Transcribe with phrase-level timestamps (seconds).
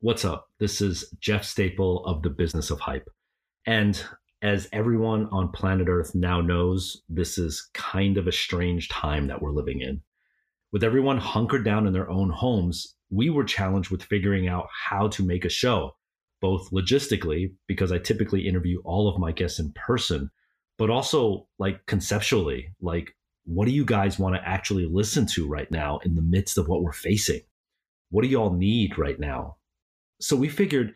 [0.00, 0.46] What's up?
[0.60, 3.10] This is Jeff Staple of the Business of Hype.
[3.66, 4.00] And
[4.40, 9.42] as everyone on planet Earth now knows, this is kind of a strange time that
[9.42, 10.02] we're living in.
[10.70, 15.08] With everyone hunkered down in their own homes, we were challenged with figuring out how
[15.08, 15.96] to make a show,
[16.40, 20.30] both logistically, because I typically interview all of my guests in person,
[20.76, 25.72] but also like conceptually, like what do you guys want to actually listen to right
[25.72, 27.40] now in the midst of what we're facing?
[28.10, 29.56] What do y'all need right now?
[30.20, 30.94] So we figured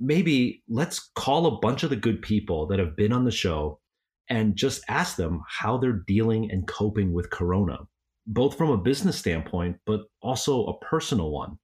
[0.00, 3.80] maybe let's call a bunch of the good people that have been on the show
[4.28, 7.78] and just ask them how they're dealing and coping with Corona,
[8.26, 11.58] both from a business standpoint, but also a personal one.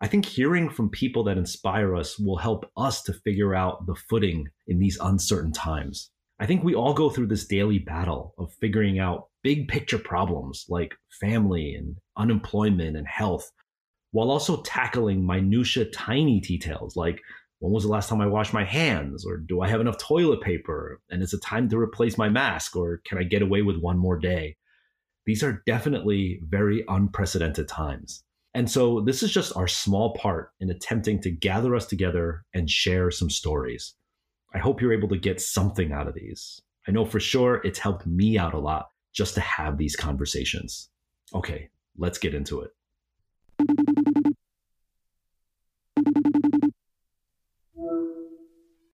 [0.00, 3.94] I think hearing from people that inspire us will help us to figure out the
[3.94, 6.10] footing in these uncertain times.
[6.40, 10.64] I think we all go through this daily battle of figuring out big picture problems
[10.68, 13.48] like family and unemployment and health
[14.12, 17.20] while also tackling minutia tiny details like
[17.62, 19.24] when was the last time I washed my hands?
[19.24, 21.00] Or do I have enough toilet paper?
[21.10, 22.74] And is it time to replace my mask?
[22.74, 24.56] Or can I get away with one more day?
[25.26, 28.24] These are definitely very unprecedented times.
[28.52, 32.68] And so this is just our small part in attempting to gather us together and
[32.68, 33.94] share some stories.
[34.52, 36.60] I hope you're able to get something out of these.
[36.88, 40.90] I know for sure it's helped me out a lot just to have these conversations.
[41.32, 42.72] Okay, let's get into it.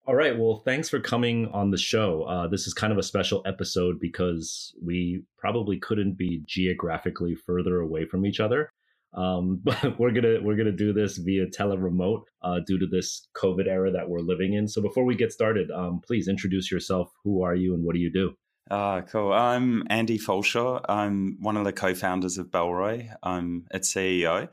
[0.09, 0.39] All right.
[0.39, 2.23] Well, thanks for coming on the show.
[2.23, 7.81] Uh, this is kind of a special episode because we probably couldn't be geographically further
[7.81, 8.73] away from each other.
[9.13, 13.67] Um, but we're gonna we're gonna do this via teleremote uh, due to this COVID
[13.67, 14.67] era that we're living in.
[14.67, 17.11] So before we get started, um, please introduce yourself.
[17.25, 18.33] Who are you and what do you do?
[18.71, 19.33] Ah, cool.
[19.33, 20.85] I'm Andy Fallshaw.
[20.89, 23.11] I'm one of the co-founders of Bellroy.
[23.23, 24.49] I'm its CEO.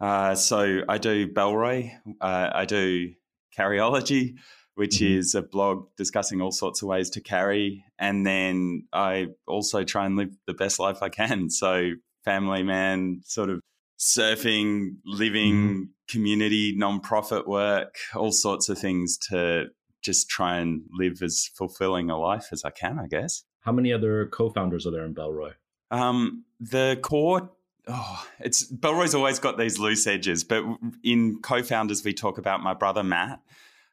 [0.00, 1.92] Uh, so I do Bellroy.
[2.20, 3.12] Uh, I do
[3.56, 4.36] carryology
[4.74, 5.18] which mm-hmm.
[5.18, 7.84] is a blog discussing all sorts of ways to carry.
[7.98, 11.48] And then I also try and live the best life I can.
[11.54, 11.92] So,
[12.24, 13.60] family man, sort of
[13.98, 15.82] surfing, living, mm-hmm.
[16.08, 19.66] community, nonprofit work, all sorts of things to
[20.02, 23.44] just try and live as fulfilling a life as I can, I guess.
[23.60, 25.52] How many other co founders are there in Bellroy?
[25.90, 27.50] Um, the core
[27.88, 30.64] oh, it's Bellroy's always got these loose edges, but
[31.02, 33.40] in co-founders we talk about my brother Matt,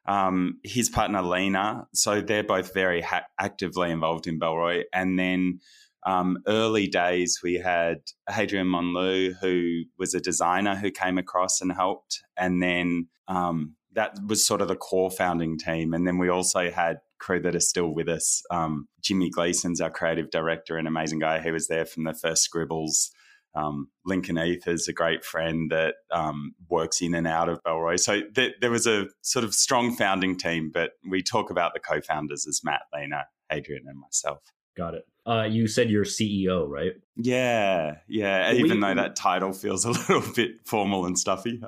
[0.06, 1.86] um, his partner Lena.
[1.92, 4.84] So they're both very ha- actively involved in Bellroy.
[4.92, 5.60] And then
[6.04, 7.98] um, early days, we had
[8.28, 12.22] Hadrian Monlu, who was a designer who came across and helped.
[12.36, 15.94] And then um, that was sort of the core founding team.
[15.94, 18.42] And then we also had crew that are still with us.
[18.50, 22.42] Um, Jimmy Gleason's our creative director, an amazing guy who was there from the first
[22.42, 23.12] Scribbles
[23.54, 27.98] um, Lincoln Eath is a great friend that um, works in and out of Bellroy.
[27.98, 31.80] So th- there was a sort of strong founding team, but we talk about the
[31.80, 34.40] co-founders as Matt, Lena, Adrian, and myself.
[34.76, 35.06] Got it.
[35.26, 36.92] Uh, you said you're CEO, right?
[37.16, 38.52] Yeah, yeah.
[38.52, 41.62] Even we, though that title feels a little bit formal and stuffy.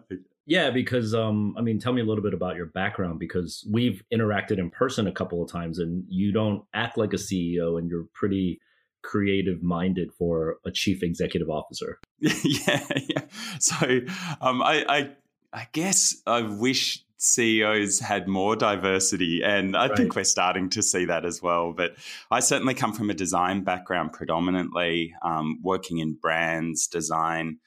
[0.46, 4.02] Yeah, because um, I mean, tell me a little bit about your background because we've
[4.12, 7.88] interacted in person a couple of times, and you don't act like a CEO, and
[7.88, 8.60] you're pretty
[9.04, 12.00] creative minded for a chief executive officer.
[12.18, 13.22] yeah, yeah.
[13.60, 14.00] So
[14.40, 15.10] um, I, I,
[15.52, 19.96] I guess I wish CEOs had more diversity, and I right.
[19.96, 21.72] think we're starting to see that as well.
[21.72, 21.94] But
[22.30, 27.58] I certainly come from a design background, predominantly um, working in brands design.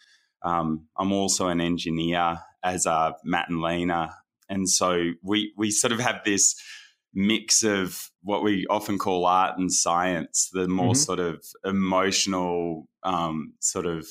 [0.44, 4.16] Um, I'm also an engineer, as are Matt and Lena,
[4.50, 6.56] and so we we sort of have this
[7.14, 10.94] mix of what we often call art and science, the more mm-hmm.
[10.96, 14.06] sort of emotional, um, sort of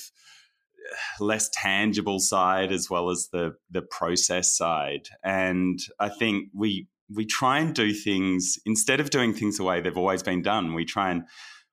[1.21, 5.09] less tangible side as well as the the process side.
[5.25, 9.81] And I think we we try and do things instead of doing things the way
[9.81, 10.75] they've always been done.
[10.75, 11.25] We try and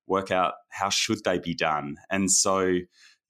[0.07, 1.97] work out how should they be done.
[2.09, 2.79] And so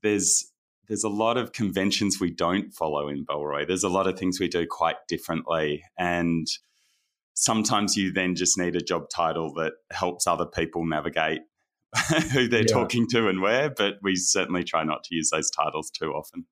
[0.01, 0.51] there's
[0.87, 3.65] there's a lot of conventions we don't follow in Bellroy.
[3.65, 5.83] There's a lot of things we do quite differently.
[5.97, 6.45] And
[7.33, 11.41] sometimes you then just need a job title that helps other people navigate
[12.31, 12.65] who they're yeah.
[12.67, 16.45] talking to and where, but we certainly try not to use those titles too often.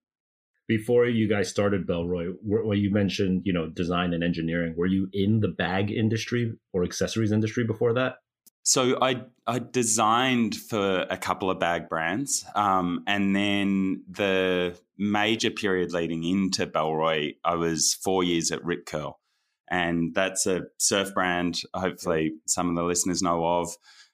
[0.68, 5.10] Before you guys started Bellroy, where you mentioned, you know, design and engineering, were you
[5.12, 8.18] in the bag industry or accessories industry before that?
[8.64, 15.50] So I I designed for a couple of bag brands, um, and then the major
[15.50, 19.20] period leading into Bellroy, I was four years at Rip Curl,
[19.72, 21.62] and that's a surf brand.
[21.74, 23.74] Hopefully, some of the listeners know of.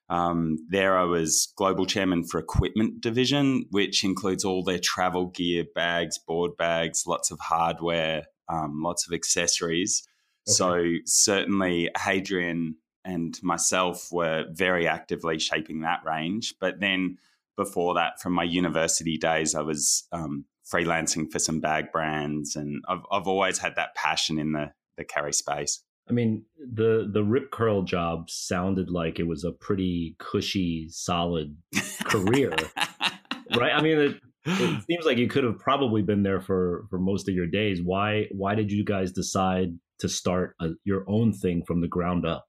[0.10, 5.66] Um, there, I was global chairman for equipment division, which includes all their travel gear,
[5.76, 10.08] bags, board bags, lots of hardware, um, lots of accessories.
[10.48, 10.54] Okay.
[10.54, 16.54] So certainly Hadrian and myself were very actively shaping that range.
[16.62, 17.18] But then
[17.58, 22.84] before that, from my university days, I was um, freelancing for some bag brands, and
[22.88, 25.84] I've I've always had that passion in the the carry space.
[26.10, 31.58] I mean, the the rip curl job sounded like it was a pretty cushy, solid
[32.06, 32.56] career,
[33.58, 33.74] right?
[33.74, 34.16] I mean, it,
[34.46, 37.82] it seems like you could have probably been there for for most of your days.
[37.82, 42.26] Why why did you guys decide to start a, your own thing from the ground
[42.26, 42.46] up?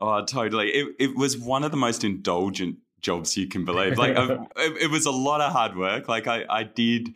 [0.00, 0.70] Oh, totally.
[0.70, 3.98] It it was one of the most indulgent jobs you can believe.
[3.98, 4.16] Like
[4.56, 6.08] it, it was a lot of hard work.
[6.08, 7.14] Like I I did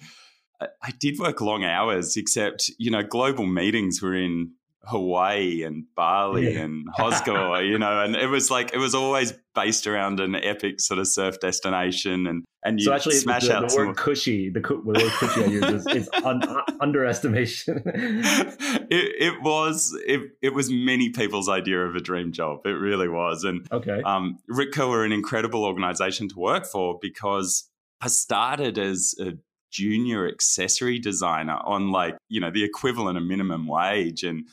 [0.61, 4.53] I did work long hours, except you know global meetings were in
[4.85, 6.61] Hawaii and Bali yeah.
[6.61, 10.81] and Hossegor, you know, and it was like it was always based around an epic
[10.81, 14.51] sort of surf destination, and and you so actually smash the, out the word cushy.
[14.51, 16.43] The, the word cushy I use is, is un,
[16.81, 17.83] underestimation.
[17.87, 22.61] it, it, was it, it was many people's idea of a dream job.
[22.65, 26.99] It really was, and okay, um, Rip Curl are an incredible organization to work for
[27.01, 27.69] because
[28.01, 29.33] I started as a
[29.71, 34.47] junior accessory designer on like you know the equivalent of minimum wage and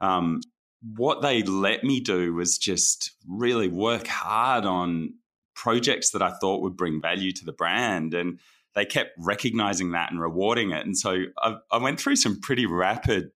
[0.00, 0.40] um,
[0.82, 5.14] what they let me do was just really work hard on
[5.54, 8.14] projects that I thought would bring value to the brand.
[8.14, 8.40] And
[8.74, 10.84] they kept recognizing that and rewarding it.
[10.84, 13.30] And so I, I went through some pretty rapid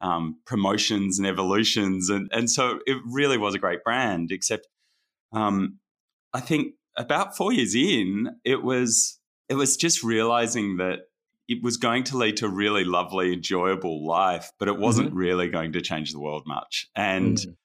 [0.00, 2.10] um, promotions and evolutions.
[2.10, 4.68] And, and so it really was a great brand, except
[5.32, 5.78] um,
[6.34, 9.18] I think about four years in, it was
[9.48, 11.00] it was just realizing that
[11.48, 15.18] it was going to lead to a really lovely, enjoyable life, but it wasn't mm-hmm.
[15.18, 16.88] really going to change the world much.
[16.94, 17.56] And mm.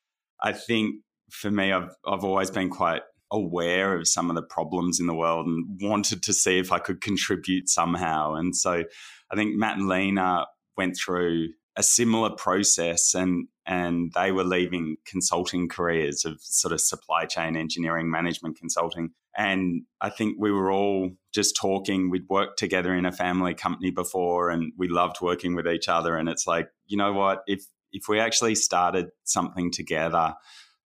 [0.42, 0.98] I think
[1.30, 5.14] for me, I've I've always been quite aware of some of the problems in the
[5.14, 8.36] world and wanted to see if I could contribute somehow.
[8.36, 8.84] And so
[9.32, 10.46] I think Matt and Lena
[10.78, 16.80] went through a similar process and and they were leaving consulting careers of sort of
[16.80, 22.10] supply chain engineering management consulting and i think we were all just talking.
[22.10, 26.18] We'd worked together in a family company before and we loved working with each other.
[26.18, 27.44] And it's like you know what?
[27.46, 30.34] If if we actually started something together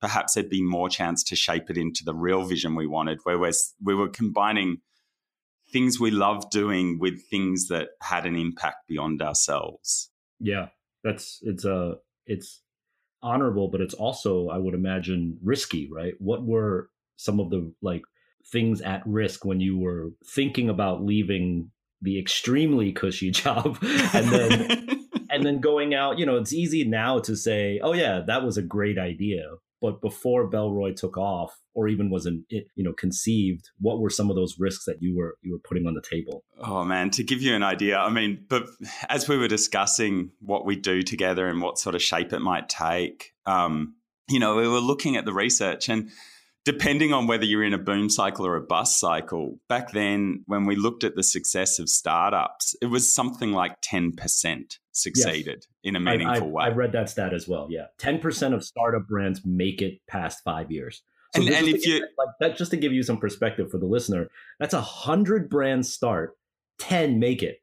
[0.01, 3.39] perhaps there'd be more chance to shape it into the real vision we wanted where
[3.39, 3.53] we're,
[3.83, 4.79] we were combining
[5.71, 10.11] things we love doing with things that had an impact beyond ourselves.
[10.41, 10.69] Yeah
[11.05, 11.95] that's it's a uh,
[12.27, 12.61] it's
[13.23, 16.15] honorable but it's also i would imagine risky right?
[16.19, 18.03] What were some of the like
[18.51, 21.71] things at risk when you were thinking about leaving
[22.03, 24.89] the extremely cushy job and then
[25.31, 28.57] and then going out you know it's easy now to say oh yeah that was
[28.57, 29.43] a great idea
[29.81, 34.29] but before Bellroy took off, or even was not you know conceived, what were some
[34.29, 36.45] of those risks that you were you were putting on the table?
[36.59, 38.67] Oh man, to give you an idea, I mean, but
[39.09, 42.69] as we were discussing what we do together and what sort of shape it might
[42.69, 43.95] take, um,
[44.29, 46.11] you know, we were looking at the research and
[46.65, 50.67] depending on whether you're in a boom cycle or a bust cycle, back then when
[50.67, 55.67] we looked at the success of startups, it was something like 10% succeeded yes.
[55.83, 56.65] in a meaningful I, I, way.
[56.65, 57.69] I read that stat as well.
[57.71, 57.87] Yeah.
[57.99, 61.03] 10% of startup brands make it past five years.
[61.35, 63.87] So and, and if you like that, just to give you some perspective for the
[63.87, 64.29] listener,
[64.59, 66.37] that's a hundred brands start,
[66.81, 67.59] 10 make it.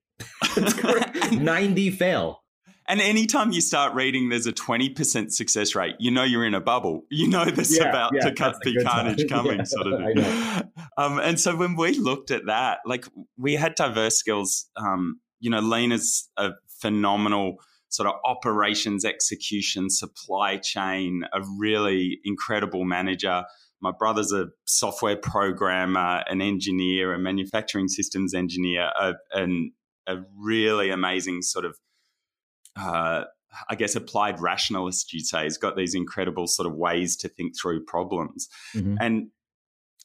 [1.34, 2.42] 90 fail.
[2.88, 6.62] And anytime you start reading there's a 20% success rate, you know you're in a
[6.62, 7.04] bubble.
[7.10, 10.72] You know there's yeah, about yeah, to cut the carnage coming, yeah, sort of thing.
[10.98, 13.06] Um, and so when we looked at that, like
[13.38, 14.70] we had diverse skills.
[14.76, 17.58] Um, you know, Lena's a phenomenal
[17.90, 23.44] sort of operations execution, supply chain, a really incredible manager.
[23.82, 29.72] My brother's a software programmer, an engineer, a manufacturing systems engineer, a, an,
[30.08, 31.78] a really amazing sort of
[32.78, 33.24] uh,
[33.70, 37.54] I guess, applied rationalist, you'd say, has got these incredible sort of ways to think
[37.60, 38.48] through problems.
[38.76, 38.96] Mm-hmm.
[39.00, 39.28] And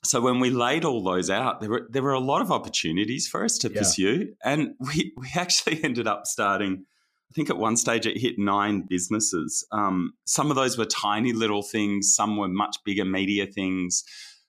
[0.05, 3.29] so when we laid all those out, there were there were a lot of opportunities
[3.29, 3.79] for us to yeah.
[3.79, 6.85] pursue, and we we actually ended up starting.
[7.31, 9.67] I think at one stage it hit nine businesses.
[9.73, 12.15] Um, some of those were tiny little things.
[12.15, 14.05] Some were much bigger media things,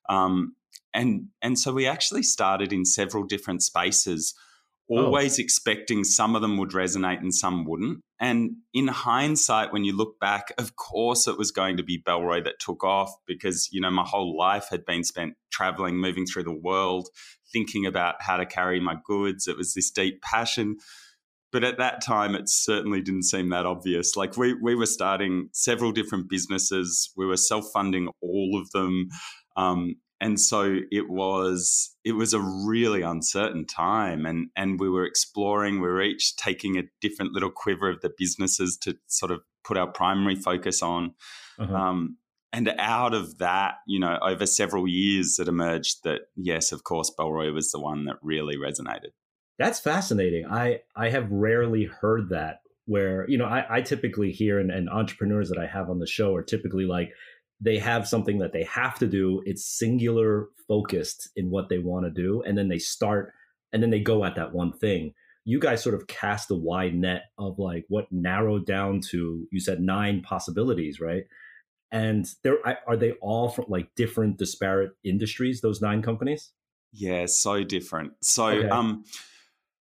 [0.09, 0.55] um,
[0.93, 4.33] and and so we actually started in several different spaces.
[4.89, 5.43] Always oh.
[5.43, 8.01] expecting some of them would resonate and some wouldn't.
[8.19, 12.43] And in hindsight, when you look back, of course it was going to be Bellroy
[12.45, 16.43] that took off because, you know, my whole life had been spent traveling, moving through
[16.43, 17.09] the world,
[17.51, 19.47] thinking about how to carry my goods.
[19.47, 20.77] It was this deep passion.
[21.51, 24.15] But at that time, it certainly didn't seem that obvious.
[24.15, 29.09] Like we, we were starting several different businesses, we were self funding all of them.
[29.55, 35.05] Um, and so it was it was a really uncertain time and and we were
[35.05, 39.41] exploring we were each taking a different little quiver of the businesses to sort of
[39.65, 41.13] put our primary focus on.
[41.59, 41.75] Uh-huh.
[41.75, 42.17] um,
[42.51, 47.11] and out of that you know over several years it emerged that yes of course
[47.19, 49.11] bellroy was the one that really resonated.
[49.59, 50.45] That's fascinating.
[50.49, 54.89] I i have rarely heard that where you know i, I typically hear and, and
[54.89, 57.13] entrepreneurs that i have on the show are typically like
[57.63, 59.41] they have something that they have to do.
[59.45, 63.33] It's singular focused in what they want to do and then they start
[63.71, 65.13] and then they go at that one thing.
[65.45, 69.59] You guys sort of cast a wide net of like what narrowed down to you
[69.59, 71.23] said nine possibilities right?
[71.91, 76.51] And there are they all from like different disparate industries those nine companies?
[76.91, 78.13] Yeah so different.
[78.21, 78.69] So okay.
[78.69, 79.05] um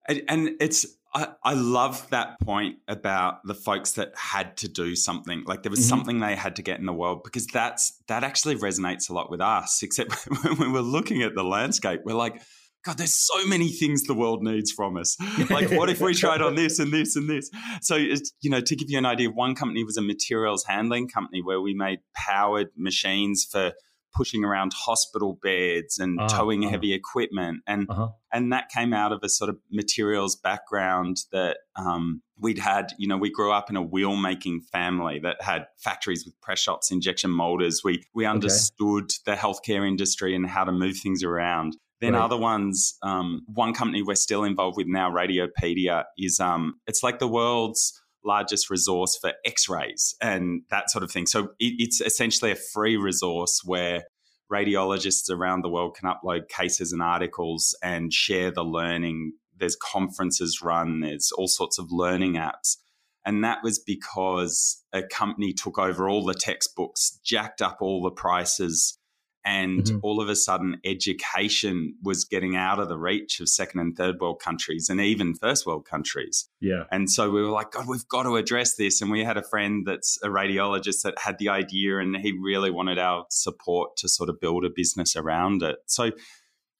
[0.09, 4.97] and, and it's I, I love that point about the folks that had to do
[4.97, 5.45] something.
[5.47, 5.88] Like there was mm-hmm.
[5.88, 9.31] something they had to get in the world because that's that actually resonates a lot
[9.31, 12.40] with us except when we were looking at the landscape we're like
[12.85, 15.16] god there's so many things the world needs from us.
[15.50, 17.50] Like what if we tried on this and this and this?
[17.83, 21.09] So it's you know to give you an idea one company was a materials handling
[21.09, 23.73] company where we made powered machines for
[24.14, 28.09] pushing around hospital beds and uh, towing uh, heavy equipment, and uh-huh.
[28.33, 32.92] and that came out of a sort of materials background that um, we'd had.
[32.99, 36.59] You know, we grew up in a wheel making family that had factories with press
[36.59, 37.83] shops, injection molders.
[37.85, 39.33] We we understood okay.
[39.33, 41.76] the healthcare industry and how to move things around.
[42.00, 42.25] Then right.
[42.25, 47.21] other ones, um, one company we're still involved with now, Radiopaedia, is um, it's like
[47.21, 51.26] the world's largest resource for x-rays and that sort of thing.
[51.26, 54.05] So it, it's essentially a free resource where
[54.52, 59.33] radiologists around the world can upload cases and articles and share the learning.
[59.57, 62.76] There's conferences run there's all sorts of learning apps.
[63.25, 68.11] And that was because a company took over all the textbooks jacked up all the
[68.11, 68.99] prices
[69.45, 69.99] and mm-hmm.
[70.03, 74.21] all of a sudden education was getting out of the reach of second and third
[74.21, 76.49] world countries and even first world countries.
[76.61, 76.85] Yeah.
[76.91, 79.01] And so we were like god we've got to address this.
[79.01, 82.71] And we had a friend that's a radiologist that had the idea and he really
[82.71, 85.77] wanted our support to sort of build a business around it.
[85.87, 86.13] So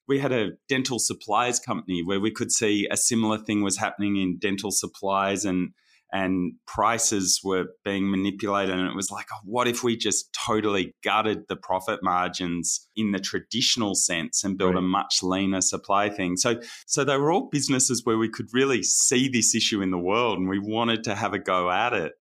[0.09, 4.17] we had a dental supplies company where we could see a similar thing was happening
[4.17, 5.71] in dental supplies and
[6.13, 8.75] and prices were being manipulated.
[8.75, 13.13] And it was like, oh, what if we just totally gutted the profit margins in
[13.13, 14.81] the traditional sense and built right.
[14.81, 16.37] a much leaner supply thing?
[16.37, 19.99] So, so they were all businesses where we could really see this issue in the
[19.99, 22.13] world and we wanted to have a go at it.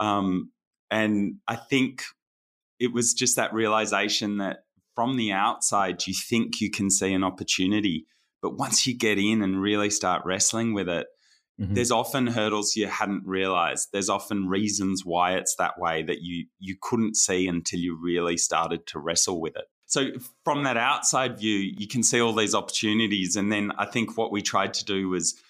[0.00, 0.50] Um,
[0.90, 2.02] and I think
[2.80, 4.60] it was just that realization that
[4.94, 8.06] from the outside, you think you can see an opportunity.
[8.40, 11.06] But once you get in and really start wrestling with it,
[11.60, 11.74] Mm-hmm.
[11.74, 13.90] There's often hurdles you hadn't realized.
[13.92, 18.36] There's often reasons why it's that way that you you couldn't see until you really
[18.36, 19.66] started to wrestle with it.
[19.86, 20.06] So
[20.44, 24.32] from that outside view, you can see all these opportunities and then I think what
[24.32, 25.40] we tried to do was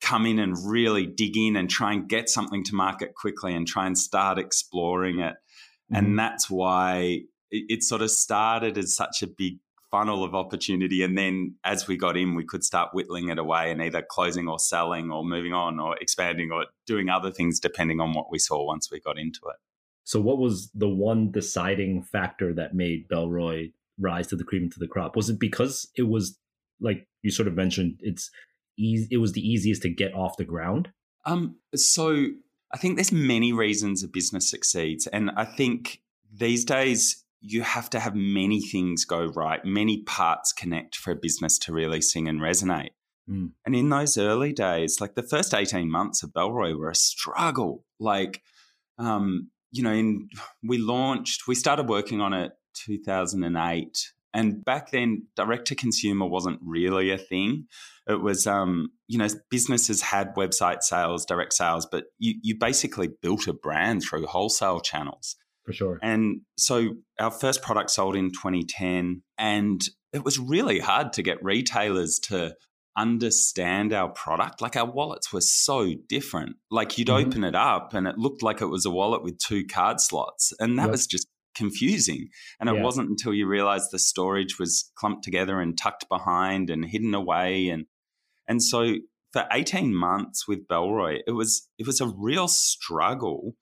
[0.00, 3.66] come in and really dig in and try and get something to market quickly and
[3.66, 5.34] try and start exploring it.
[5.34, 5.94] Mm-hmm.
[5.94, 7.20] And that's why
[7.52, 9.58] it, it sort of started as such a big
[9.92, 11.04] funnel of opportunity.
[11.04, 14.48] And then as we got in, we could start whittling it away and either closing
[14.48, 18.38] or selling or moving on or expanding or doing other things depending on what we
[18.38, 19.56] saw once we got into it.
[20.04, 24.78] So, what was the one deciding factor that made Bellroy rise to the cream to
[24.80, 25.14] the crop?
[25.14, 26.38] Was it because it was
[26.80, 28.30] like you sort of mentioned, it's
[28.76, 30.90] easy, it was the easiest to get off the ground?
[31.24, 32.26] Um, so
[32.72, 36.00] I think there's many reasons a business succeeds, and I think
[36.32, 41.16] these days you have to have many things go right, many parts connect for a
[41.16, 42.90] business to really sing and resonate.
[43.28, 43.50] Mm.
[43.66, 47.84] And in those early days, like the first 18 months of Bellroy were a struggle.
[47.98, 48.42] Like,
[48.96, 50.28] um, you know, in,
[50.62, 52.52] we launched, we started working on it
[52.86, 54.12] 2008.
[54.34, 57.66] And back then, direct to consumer wasn't really a thing.
[58.08, 63.08] It was, um, you know, businesses had website sales, direct sales, but you, you basically
[63.20, 65.98] built a brand through wholesale channels for sure.
[66.02, 69.80] And so our first product sold in 2010, and
[70.12, 72.54] it was really hard to get retailers to
[72.96, 74.60] understand our product.
[74.60, 76.56] Like our wallets were so different.
[76.70, 77.28] Like you'd mm-hmm.
[77.28, 80.52] open it up and it looked like it was a wallet with two card slots.
[80.58, 80.90] And that yep.
[80.90, 82.28] was just confusing.
[82.60, 86.84] And it wasn't until you realized the storage was clumped together and tucked behind and
[86.84, 87.68] hidden away.
[87.68, 87.86] And
[88.48, 88.94] and so
[89.32, 93.54] for 18 months with Bellroy, it was it was a real struggle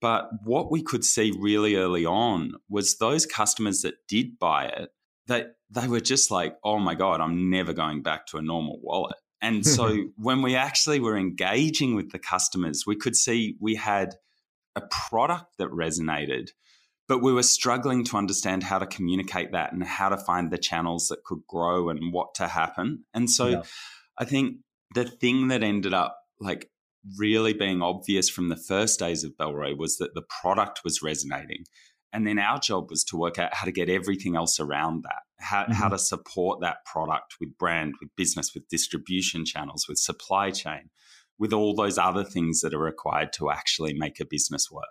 [0.00, 4.90] but what we could see really early on was those customers that did buy it,
[5.26, 8.80] that they were just like, oh my God, I'm never going back to a normal
[8.82, 9.16] wallet.
[9.42, 14.14] And so when we actually were engaging with the customers, we could see we had
[14.74, 16.50] a product that resonated,
[17.08, 20.58] but we were struggling to understand how to communicate that and how to find the
[20.58, 23.04] channels that could grow and what to happen.
[23.12, 23.62] And so yeah.
[24.16, 24.58] I think
[24.94, 26.70] the thing that ended up like
[27.18, 31.64] really being obvious from the first days of Bellroy was that the product was resonating.
[32.12, 35.22] And then our job was to work out how to get everything else around that,
[35.38, 35.72] how, mm-hmm.
[35.72, 40.90] how to support that product with brand, with business, with distribution channels, with supply chain,
[41.38, 44.84] with all those other things that are required to actually make a business work.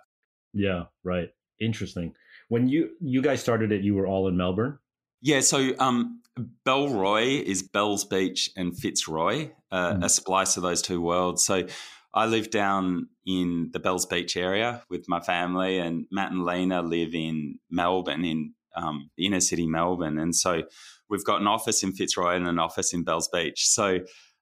[0.53, 1.29] Yeah, right.
[1.59, 2.13] Interesting.
[2.47, 4.79] When you you guys started it, you were all in Melbourne.
[5.21, 6.21] Yeah, so um,
[6.65, 10.05] Bellroy is Bells Beach and Fitzroy, uh, mm.
[10.05, 11.43] a splice of those two worlds.
[11.43, 11.67] So
[12.13, 16.81] I live down in the Bells Beach area with my family, and Matt and Lena
[16.81, 20.17] live in Melbourne, in um, inner city Melbourne.
[20.17, 20.63] And so
[21.09, 23.67] we've got an office in Fitzroy and an office in Bells Beach.
[23.67, 23.99] So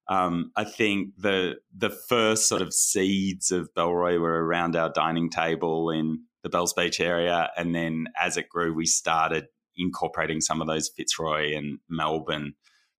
[0.09, 5.29] um, I think the the first sort of seeds of Bellroy were around our dining
[5.29, 10.61] table in the Bells Beach area, and then as it grew, we started incorporating some
[10.61, 12.53] of those Fitzroy and Melbourne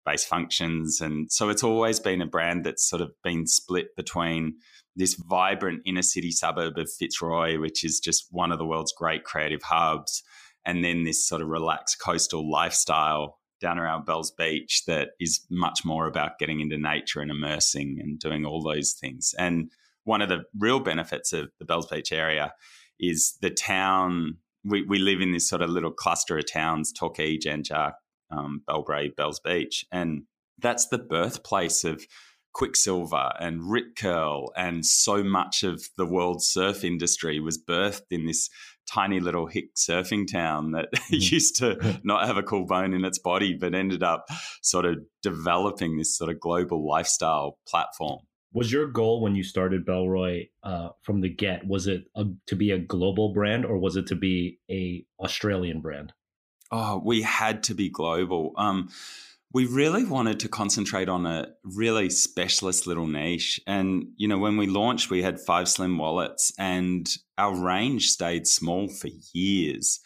[0.08, 1.02] based functions.
[1.02, 4.56] And so it's always been a brand that's sort of been split between
[4.96, 9.26] this vibrant inner city suburb of Fitzroy, which is just one of the world's great
[9.26, 10.24] creative hubs,
[10.66, 15.82] and then this sort of relaxed coastal lifestyle down around Bells Beach that is much
[15.84, 19.34] more about getting into nature and immersing and doing all those things.
[19.38, 19.72] And
[20.04, 22.54] one of the real benefits of the Bells Beach area
[23.00, 24.38] is the town.
[24.64, 27.64] We, we live in this sort of little cluster of towns, Torquay, Jan
[28.32, 29.86] um, Bellbrae, Bells Beach.
[29.92, 30.24] And
[30.60, 32.06] that's the birthplace of
[32.58, 38.26] Quiksilver and Rip Curl, and so much of the world surf industry was birthed in
[38.26, 38.50] this
[38.90, 41.16] tiny little hick surfing town that mm-hmm.
[41.16, 44.26] used to not have a cool bone in its body, but ended up
[44.64, 48.22] sort of developing this sort of global lifestyle platform.
[48.54, 51.68] Was your goal when you started Bellroy uh, from the get?
[51.68, 55.80] Was it a, to be a global brand or was it to be a Australian
[55.80, 56.12] brand?
[56.72, 58.54] Oh, we had to be global.
[58.58, 58.90] Um,
[59.54, 63.60] we really wanted to concentrate on a really specialist little niche.
[63.66, 68.46] And, you know, when we launched, we had five slim wallets and our range stayed
[68.46, 70.00] small for years.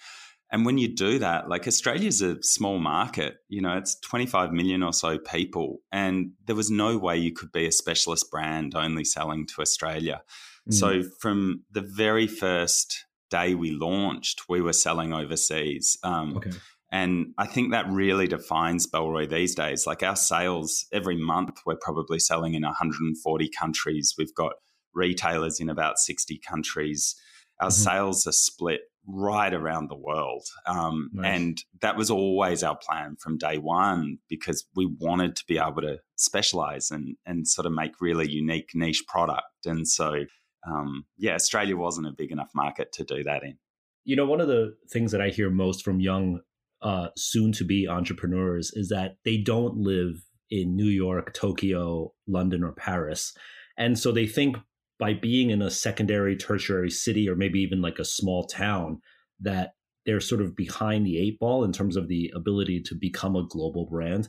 [0.52, 4.84] And when you do that, like Australia's a small market, you know, it's 25 million
[4.84, 5.78] or so people.
[5.92, 10.22] And there was no way you could be a specialist brand only selling to Australia.
[10.70, 10.74] Mm.
[10.74, 15.98] So from the very first day we launched, we were selling overseas.
[16.04, 16.52] Um, okay.
[16.92, 19.88] And I think that really defines Bellroy these days.
[19.88, 24.14] Like our sales every month, we're probably selling in 140 countries.
[24.18, 24.54] We've got
[24.94, 27.16] retailers in about 60 countries.
[27.62, 27.84] Our mm-hmm.
[27.84, 30.46] sales are split right around the world.
[30.68, 31.34] Um, nice.
[31.34, 35.82] And that was always our plan from day one because we wanted to be able
[35.82, 39.66] to specialize and, and sort of make really unique niche product.
[39.66, 40.26] And so
[40.68, 43.58] um, yeah, Australia wasn't a big enough market to do that in.
[44.04, 46.42] You know, one of the things that I hear most from young,
[46.82, 50.16] uh, soon to be entrepreneurs is that they don't live
[50.50, 53.34] in New York, Tokyo, London, or Paris.
[53.78, 54.58] And so they think
[55.00, 59.02] by being in a secondary, tertiary city, or maybe even like a small town,
[59.40, 59.74] that
[60.06, 63.48] they're sort of behind the eight ball in terms of the ability to become a
[63.48, 64.28] global brand.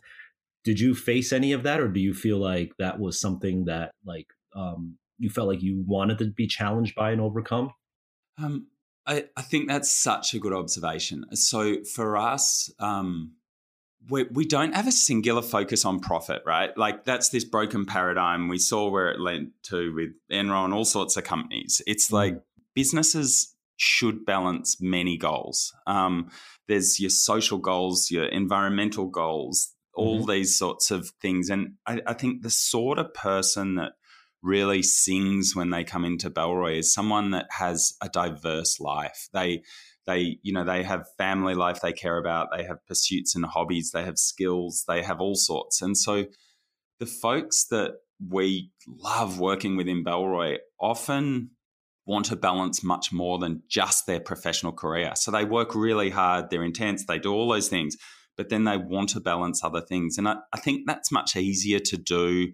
[0.64, 3.92] Did you face any of that, or do you feel like that was something that
[4.04, 7.70] like um, you felt like you wanted to be challenged by and overcome?
[8.42, 8.66] Um,
[9.06, 11.24] I, I, think that's such a good observation.
[11.34, 13.34] So for us, um,
[14.10, 16.76] we, we don't have a singular focus on profit, right?
[16.76, 18.48] Like that's this broken paradigm.
[18.48, 21.80] We saw where it led to with Enron, all sorts of companies.
[21.86, 22.14] It's mm.
[22.14, 22.42] like
[22.74, 25.72] businesses should balance many goals.
[25.86, 26.30] Um,
[26.66, 30.30] there's your social goals, your environmental goals, all mm-hmm.
[30.30, 31.48] these sorts of things.
[31.48, 33.92] And I, I think the sort of person that
[34.42, 39.28] really sings when they come into Bellroy is someone that has a diverse life.
[39.32, 39.62] They
[40.06, 43.92] they you know they have family life they care about they have pursuits and hobbies
[43.92, 45.80] they have skills they have all sorts.
[45.80, 46.26] And so
[46.98, 47.92] the folks that
[48.28, 51.50] we love working with in Bellroy often
[52.04, 55.12] want to balance much more than just their professional career.
[55.14, 57.96] So they work really hard they're intense they do all those things
[58.36, 60.18] but then they want to balance other things.
[60.18, 62.52] And I, I think that's much easier to do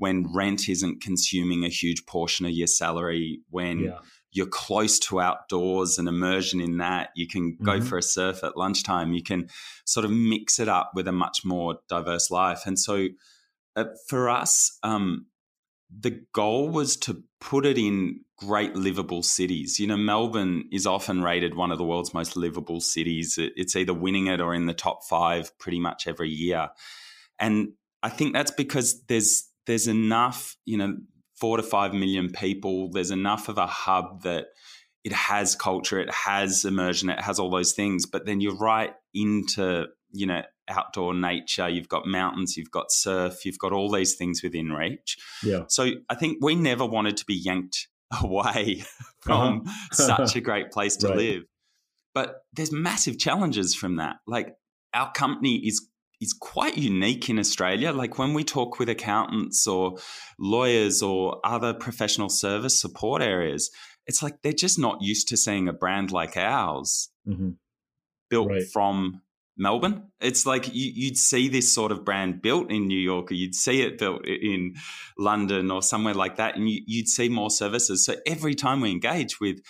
[0.00, 3.98] when rent isn't consuming a huge portion of your salary, when yeah.
[4.32, 7.86] you're close to outdoors and immersion in that, you can go mm-hmm.
[7.86, 9.12] for a surf at lunchtime.
[9.12, 9.50] You can
[9.84, 12.62] sort of mix it up with a much more diverse life.
[12.64, 13.08] And so
[13.76, 15.26] uh, for us, um,
[15.94, 19.78] the goal was to put it in great livable cities.
[19.78, 23.38] You know, Melbourne is often rated one of the world's most livable cities.
[23.38, 26.70] It's either winning it or in the top five pretty much every year.
[27.38, 30.96] And I think that's because there's there's enough, you know,
[31.36, 32.90] four to five million people.
[32.90, 34.46] There's enough of a hub that
[35.04, 38.04] it has culture, it has immersion, it has all those things.
[38.04, 41.68] But then you're right into, you know, outdoor nature.
[41.68, 45.16] You've got mountains, you've got surf, you've got all these things within reach.
[45.44, 45.66] Yeah.
[45.68, 47.86] So I think we never wanted to be yanked
[48.20, 48.82] away
[49.20, 49.92] from uh-huh.
[49.92, 51.16] such a great place to right.
[51.16, 51.42] live.
[52.12, 54.16] But there's massive challenges from that.
[54.26, 54.56] Like
[54.92, 55.86] our company is
[56.20, 57.92] is quite unique in Australia.
[57.92, 59.98] Like when we talk with accountants or
[60.38, 63.70] lawyers or other professional service support areas,
[64.06, 67.50] it's like they're just not used to seeing a brand like ours mm-hmm.
[68.28, 68.62] built right.
[68.72, 69.22] from
[69.56, 70.10] Melbourne.
[70.20, 73.54] It's like you, would see this sort of brand built in New York, or you'd
[73.54, 74.74] see it built in
[75.18, 78.04] London or somewhere like that, and you, would see more services.
[78.04, 79.60] So every time we engage with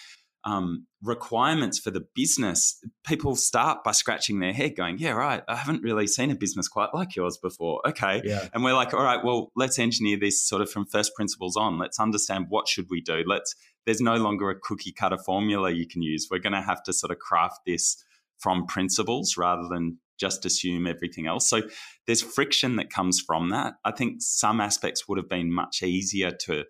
[0.44, 5.42] um, requirements for the business, people start by scratching their head, going, "Yeah, right.
[5.48, 8.48] I haven't really seen a business quite like yours before." Okay, yeah.
[8.52, 11.78] and we're like, "All right, well, let's engineer this sort of from first principles on.
[11.78, 13.22] Let's understand what should we do.
[13.26, 13.54] Let's."
[13.86, 16.28] There's no longer a cookie cutter formula you can use.
[16.30, 18.04] We're going to have to sort of craft this
[18.38, 21.48] from principles rather than just assume everything else.
[21.48, 21.62] So
[22.06, 23.74] there's friction that comes from that.
[23.84, 26.64] I think some aspects would have been much easier to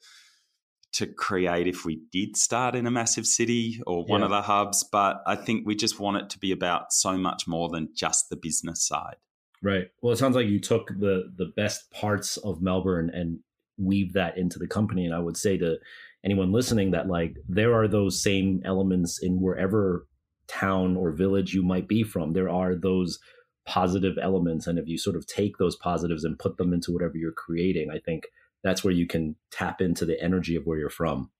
[0.92, 4.24] to create if we did start in a massive city or one yeah.
[4.26, 7.46] of the hubs, but I think we just want it to be about so much
[7.46, 9.16] more than just the business side.
[9.62, 9.88] Right.
[10.03, 13.40] Well, it sounds like you took the the best parts of Melbourne and
[13.79, 15.79] weave that into the company and I would say to
[16.24, 20.07] anyone listening that like there are those same elements in wherever
[20.48, 22.33] town or village you might be from.
[22.33, 23.18] There are those
[23.66, 24.66] positive elements.
[24.66, 27.90] And if you sort of take those positives and put them into whatever you're creating,
[27.90, 28.26] I think
[28.62, 31.31] that's where you can tap into the energy of where you're from.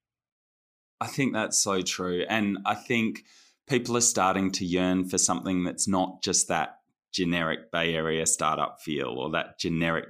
[1.01, 2.25] I think that's so true.
[2.29, 3.25] And I think
[3.69, 6.77] people are starting to yearn for something that's not just that
[7.13, 10.07] generic Bay Area startup feel or that generic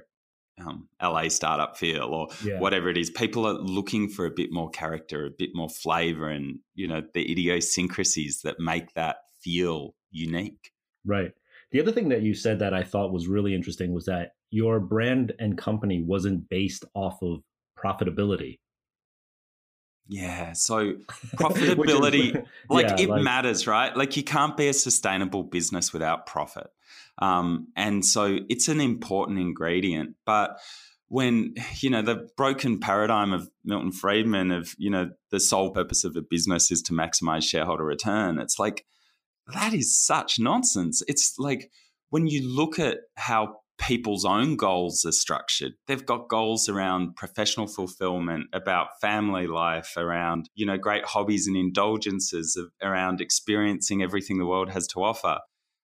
[0.59, 2.59] um, LA startup feel or yeah.
[2.59, 3.09] whatever it is.
[3.09, 7.01] People are looking for a bit more character, a bit more flavor, and you know
[7.13, 10.71] the idiosyncrasies that make that feel unique.
[11.05, 11.31] Right.
[11.71, 14.79] The other thing that you said that I thought was really interesting was that your
[14.79, 17.41] brand and company wasn't based off of
[17.77, 18.59] profitability.
[20.07, 20.51] Yeah.
[20.53, 20.93] So
[21.35, 23.95] profitability, is, like yeah, it like, matters, right?
[23.95, 26.67] Like you can't be a sustainable business without profit.
[27.19, 30.15] Um, and so it's an important ingredient.
[30.25, 30.59] But
[31.07, 36.03] when, you know, the broken paradigm of Milton Friedman of, you know, the sole purpose
[36.03, 38.85] of a business is to maximize shareholder return, it's like,
[39.53, 41.01] that is such nonsense.
[41.07, 41.71] It's like
[42.09, 45.73] when you look at how people's own goals are structured.
[45.87, 51.57] They've got goals around professional fulfillment, about family life, around, you know, great hobbies and
[51.57, 55.39] indulgences, around experiencing everything the world has to offer.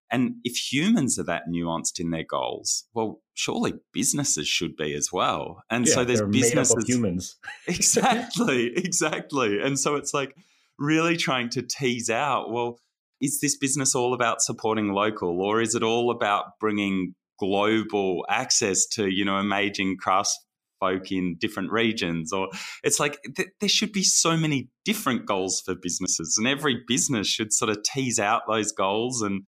[0.09, 5.11] And if humans are that nuanced in their goals, well, surely businesses should be as
[5.11, 5.63] well.
[5.69, 7.35] And yeah, so there's businesses humans.
[7.67, 9.59] exactly, exactly.
[9.59, 10.33] And so it's like
[10.77, 12.79] really trying to tease out, well,
[13.19, 18.85] is this business all about supporting local or is it all about bringing global access
[18.85, 20.37] to, you know, amazing crafts
[20.79, 22.49] folk in different regions or
[22.83, 27.27] it's like th- there should be so many different goals for businesses and every business
[27.27, 29.43] should sort of tease out those goals and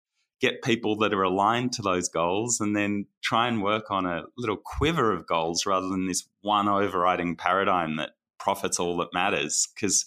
[0.41, 4.25] get people that are aligned to those goals and then try and work on a
[4.37, 9.69] little quiver of goals rather than this one overriding paradigm that profits all that matters
[9.75, 10.05] because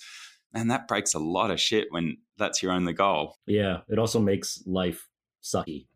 [0.53, 3.37] and that breaks a lot of shit when that's your only goal.
[3.47, 5.07] Yeah it also makes life
[5.43, 5.87] sucky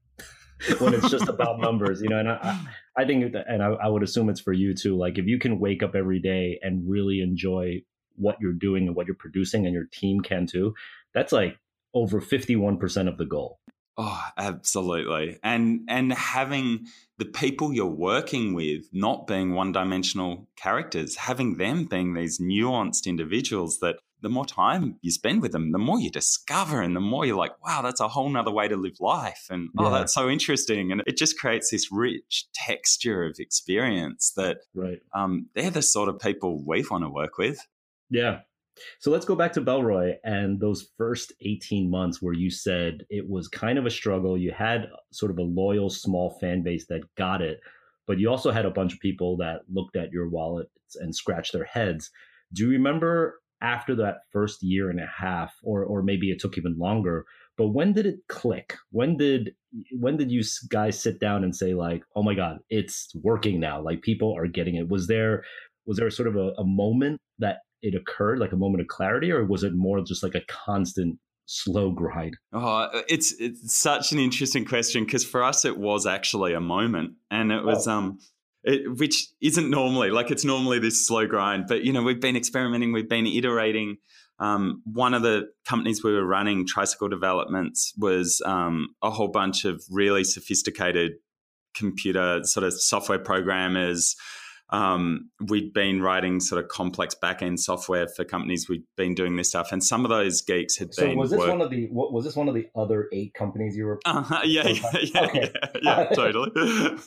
[0.79, 2.59] when it's just about numbers you know and i
[2.97, 5.59] i think and I, I would assume it's for you too like if you can
[5.59, 7.81] wake up every day and really enjoy
[8.15, 10.73] what you're doing and what you're producing and your team can too
[11.13, 11.57] that's like
[11.93, 13.59] over 51% of the goal
[13.97, 15.37] Oh, absolutely.
[15.43, 22.13] And and having the people you're working with not being one-dimensional characters, having them being
[22.13, 26.81] these nuanced individuals that the more time you spend with them, the more you discover
[26.81, 29.47] and the more you're like, wow, that's a whole nother way to live life.
[29.49, 29.89] And oh, yeah.
[29.89, 30.91] oh, that's so interesting.
[30.91, 34.99] And it just creates this rich texture of experience that right.
[35.13, 37.59] um, they're the sort of people we want to work with.
[38.09, 38.41] Yeah,
[38.99, 43.29] so let's go back to Bellroy and those first 18 months where you said it
[43.29, 44.37] was kind of a struggle.
[44.37, 47.59] You had sort of a loyal small fan base that got it,
[48.07, 51.53] but you also had a bunch of people that looked at your wallet and scratched
[51.53, 52.09] their heads.
[52.53, 56.57] Do you remember after that first year and a half or or maybe it took
[56.57, 57.25] even longer,
[57.57, 58.75] but when did it click?
[58.91, 59.51] When did
[59.99, 63.81] when did you guys sit down and say like, "Oh my god, it's working now.
[63.81, 65.43] Like people are getting it." Was there
[65.85, 69.31] was there sort of a, a moment that it occurred, like a moment of clarity,
[69.31, 72.35] or was it more just like a constant slow grind?
[72.53, 77.13] Oh, it's it's such an interesting question because for us it was actually a moment,
[77.29, 77.91] and it was oh.
[77.91, 78.19] um.
[78.63, 82.35] It, which isn't normally like it's normally this slow grind, but you know we've been
[82.35, 83.97] experimenting, we've been iterating,
[84.41, 89.65] um, one of the companies we were running, Tricycle Developments, was um, a whole bunch
[89.65, 91.13] of really sophisticated
[91.75, 94.15] computer sort of software programmers.
[94.73, 98.69] Um, we'd been writing sort of complex backend software for companies.
[98.69, 101.17] We'd been doing this stuff, and some of those geeks had so been.
[101.17, 101.87] was this work- one of the?
[101.87, 103.99] What, was this one of the other eight companies you were?
[104.05, 105.51] uh-huh, yeah, yeah, yeah, Okay.
[105.81, 106.51] yeah, yeah, totally.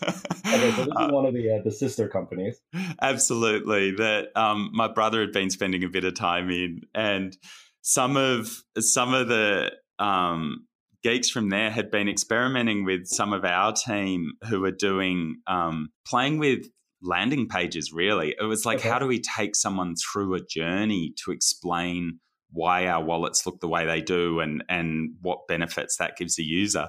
[0.46, 2.60] Okay, so this Uh, is one of the uh, the sister companies.
[3.00, 3.92] Absolutely.
[3.92, 7.36] That um, my brother had been spending a bit of time in, and
[7.82, 10.66] some of some of the um,
[11.02, 15.88] geeks from there had been experimenting with some of our team who were doing um,
[16.06, 16.66] playing with
[17.04, 17.92] landing pages.
[17.92, 18.88] Really, it was like, Okay.
[18.88, 22.18] how do we take someone through a journey to explain
[22.50, 26.44] why our wallets look the way they do, and and what benefits that gives the
[26.44, 26.88] user.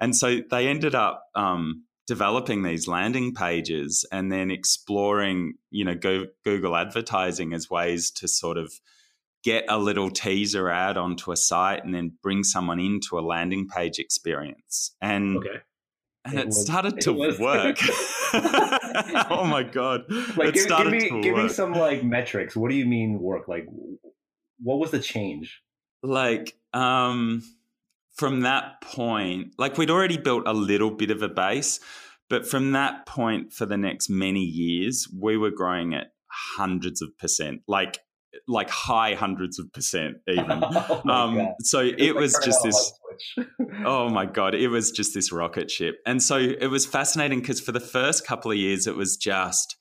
[0.00, 5.94] And so they ended up um, developing these landing pages and then exploring, you know,
[5.94, 8.72] go, Google advertising as ways to sort of
[9.44, 13.66] get a little teaser ad onto a site and then bring someone into a landing
[13.68, 14.94] page experience.
[15.00, 15.58] And Okay,
[16.24, 17.78] and It it, was- started to was- work.
[19.30, 20.04] oh my god!
[20.36, 22.56] like give, give me give me some like metrics.
[22.56, 23.48] What do you mean work?
[23.48, 23.66] Like,
[24.60, 25.62] what was the change?
[26.02, 27.42] like um
[28.14, 31.80] from that point like we'd already built a little bit of a base
[32.28, 36.08] but from that point for the next many years we were growing at
[36.56, 37.98] hundreds of percent like
[38.46, 42.92] like high hundreds of percent even oh um so it like was just this
[43.84, 45.96] Oh my God, it was just this rocket ship.
[46.04, 49.76] And so it was fascinating because for the first couple of years, it was just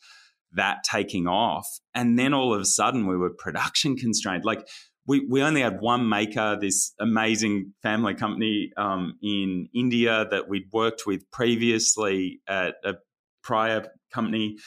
[0.54, 1.68] that taking off.
[1.94, 4.46] And then all of a sudden, we were production constrained.
[4.46, 4.68] Like,
[5.08, 10.68] we, we only had one maker, this amazing family company um, in India that we'd
[10.74, 12.96] worked with previously at a
[13.42, 14.58] prior company.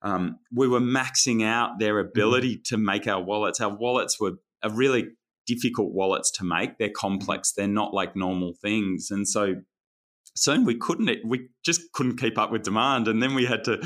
[0.00, 3.60] Um, we were maxing out their ability to make our wallets.
[3.60, 4.32] Our wallets were
[4.62, 5.08] a really
[5.46, 6.78] difficult wallets to make.
[6.78, 6.94] They're mm-hmm.
[6.94, 7.52] complex.
[7.52, 9.08] They're not like normal things.
[9.10, 9.56] And so
[10.34, 13.78] soon we couldn't we just couldn't keep up with demand and then we had to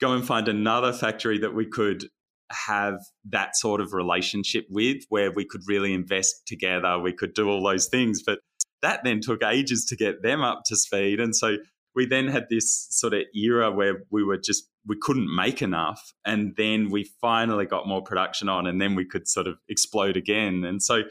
[0.00, 2.04] go and find another factory that we could
[2.50, 2.94] have
[3.28, 7.62] that sort of relationship with where we could really invest together we could do all
[7.62, 8.38] those things but
[8.80, 11.56] that then took ages to get them up to speed and so
[11.94, 16.14] we then had this sort of era where we were just we couldn't make enough
[16.24, 20.16] and then we finally got more production on and then we could sort of explode
[20.16, 20.64] again.
[20.64, 21.02] And so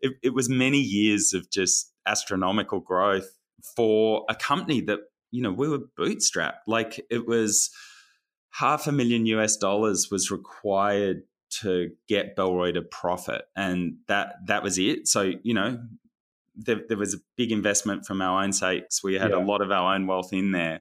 [0.00, 3.28] it, it was many years of just astronomical growth
[3.76, 6.60] for a company that you know we were bootstrapped.
[6.66, 7.70] Like it was
[8.50, 11.22] half a million us dollars was required
[11.60, 15.06] to get Bellroy to profit and that that was it.
[15.06, 15.78] So you know
[16.56, 19.02] there, there was a big investment from our own sakes.
[19.02, 19.38] We had Yeah.
[19.38, 20.80] a lot of our own wealth in there.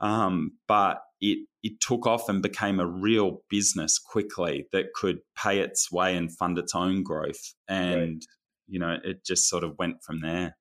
[0.00, 5.60] Um, but it it took off and became a real business quickly that could pay
[5.60, 8.22] its way and fund its own growth and
[8.66, 10.56] you know it just sort of went from there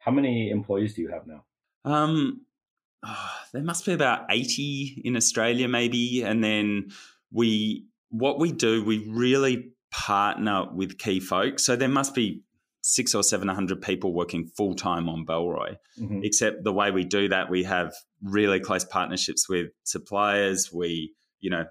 [0.00, 1.44] How many employees do you have now?
[1.84, 2.42] um,
[3.52, 6.22] there must be about 80 in Australia, maybe.
[6.22, 6.90] And then
[7.32, 11.64] we, what we do, we really partner with key folks.
[11.64, 12.42] So there must be
[12.82, 15.76] six or 700 people working full time on Bellroy.
[16.00, 16.24] Mhm.
[16.24, 20.70] Except the way we do that, we have really close partnerships with suppliers.
[20.72, 21.64] We, you know,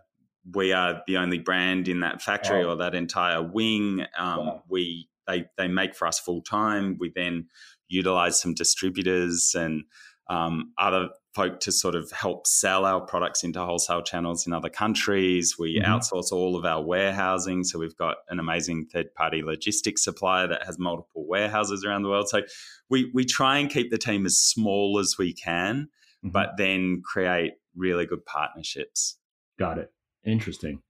[0.53, 2.71] we are the only brand in that factory Wow.
[2.71, 4.05] or that entire wing.
[4.17, 4.63] Um, Wow.
[4.69, 6.97] We they they make for us full time.
[6.99, 7.47] We then
[7.87, 9.83] utilize some distributors and
[10.29, 14.69] um, other folk to sort of help sell our products into wholesale channels in other
[14.69, 15.55] countries.
[15.57, 15.85] We Mhm.
[15.85, 17.63] outsource all of our warehousing.
[17.63, 22.09] So we've got an amazing third party logistics supplier that has multiple warehouses around the
[22.09, 22.27] world.
[22.27, 22.41] So
[22.89, 25.89] we, we try and keep the team as small as we can,
[26.23, 26.31] Mhm.
[26.33, 29.17] but then create really good partnerships.
[29.57, 29.93] Got it.
[30.25, 30.81] Interesting.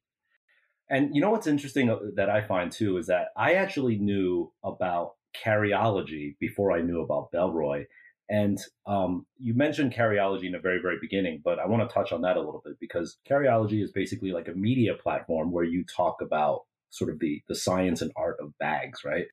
[0.89, 4.51] And you know what's interesting uh, that I find too is that I actually knew
[4.63, 7.85] about carryology before I knew about Bellroy.
[8.31, 12.13] And um, you mentioned carryology in the very, very beginning, but I want to touch
[12.13, 15.83] on that a little bit because carryology is basically like a media platform where you
[15.93, 19.25] talk about sort of the the science and art of bags, right?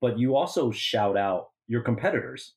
[0.00, 2.54] But you also shout out your competitors,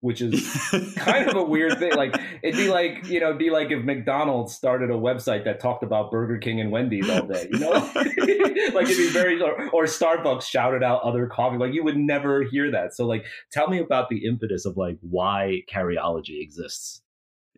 [0.00, 1.94] which is kind of a weird thing.
[1.94, 5.60] Like it'd be like you know, it'd be like if McDonald's started a website that
[5.60, 7.48] talked about Burger King and Wendy's all day.
[7.50, 11.58] You know, like it'd be very or, or Starbucks shouted out other coffee.
[11.58, 12.94] Like you would never hear that.
[12.94, 17.02] So like, tell me about the impetus of like why carryology exists.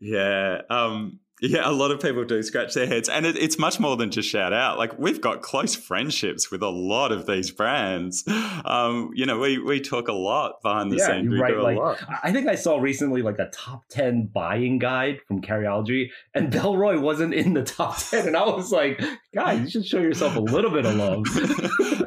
[0.01, 0.63] Yeah.
[0.71, 3.97] Um, Yeah, a lot of people do scratch their heads, and it, it's much more
[3.97, 4.77] than just shout out.
[4.79, 8.25] Like we've got close friendships with a lot of these brands.
[8.65, 11.33] Um, you know, we we talk a lot behind the yeah, scenes.
[11.33, 11.77] You're right.
[11.77, 16.53] Like, I think I saw recently like a top ten buying guide from Carryology, and
[16.53, 19.01] Bellroy wasn't in the top ten, and I was like,
[19.35, 21.25] guys, you should show yourself a little bit of love.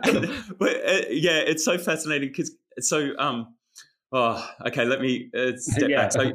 [0.03, 3.53] and, but, uh, yeah, it's so fascinating because so um
[4.13, 4.83] Oh, okay.
[4.83, 6.03] Let me uh, step yeah.
[6.03, 6.11] back.
[6.11, 6.33] So,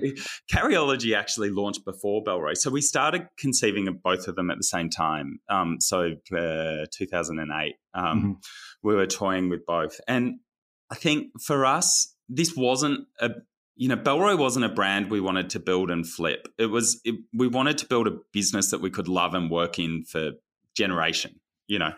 [0.51, 2.57] Carryology actually launched before Bellroy.
[2.57, 5.41] So, we started conceiving of both of them at the same time.
[5.51, 8.33] Um, so, uh, 2008, um, mm-hmm.
[8.83, 10.01] we were toying with both.
[10.09, 10.41] And
[10.91, 13.31] I think for us, this wasn't a,
[13.77, 16.49] you know, Bellroy wasn't a brand we wanted to build and flip.
[16.59, 19.79] It was, it, we wanted to build a business that we could love and work
[19.79, 20.31] in for
[20.75, 21.93] generation, you know.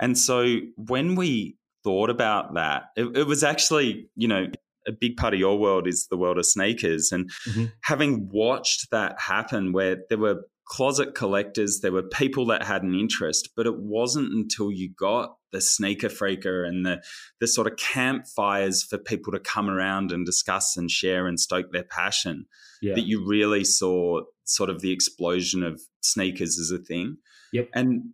[0.00, 4.48] And so, when we thought about that, it, it was actually, you know,
[4.90, 7.10] a big part of your world is the world of sneakers.
[7.12, 7.66] And mm-hmm.
[7.82, 12.94] having watched that happen, where there were closet collectors, there were people that had an
[12.94, 17.02] interest, but it wasn't until you got the sneaker freaker and the
[17.40, 21.72] the sort of campfires for people to come around and discuss and share and stoke
[21.72, 22.46] their passion
[22.80, 22.94] yeah.
[22.94, 27.16] that you really saw sort of the explosion of sneakers as a thing.
[27.52, 27.68] Yep.
[27.74, 28.10] And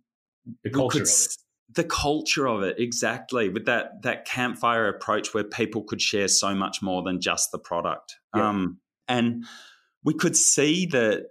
[0.63, 1.37] the culture could, of it
[1.69, 6.55] the culture of it exactly with that that campfire approach where people could share so
[6.55, 8.15] much more than just the product.
[8.35, 8.49] Yeah.
[8.49, 9.45] um, and
[10.03, 11.27] we could see that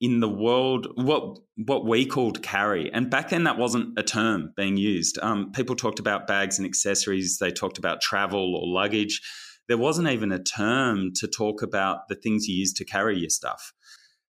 [0.00, 4.52] in the world what what we called carry and back then that wasn't a term
[4.56, 5.18] being used.
[5.20, 9.20] Um, people talked about bags and accessories they talked about travel or luggage.
[9.68, 13.30] There wasn't even a term to talk about the things you use to carry your
[13.30, 13.72] stuff.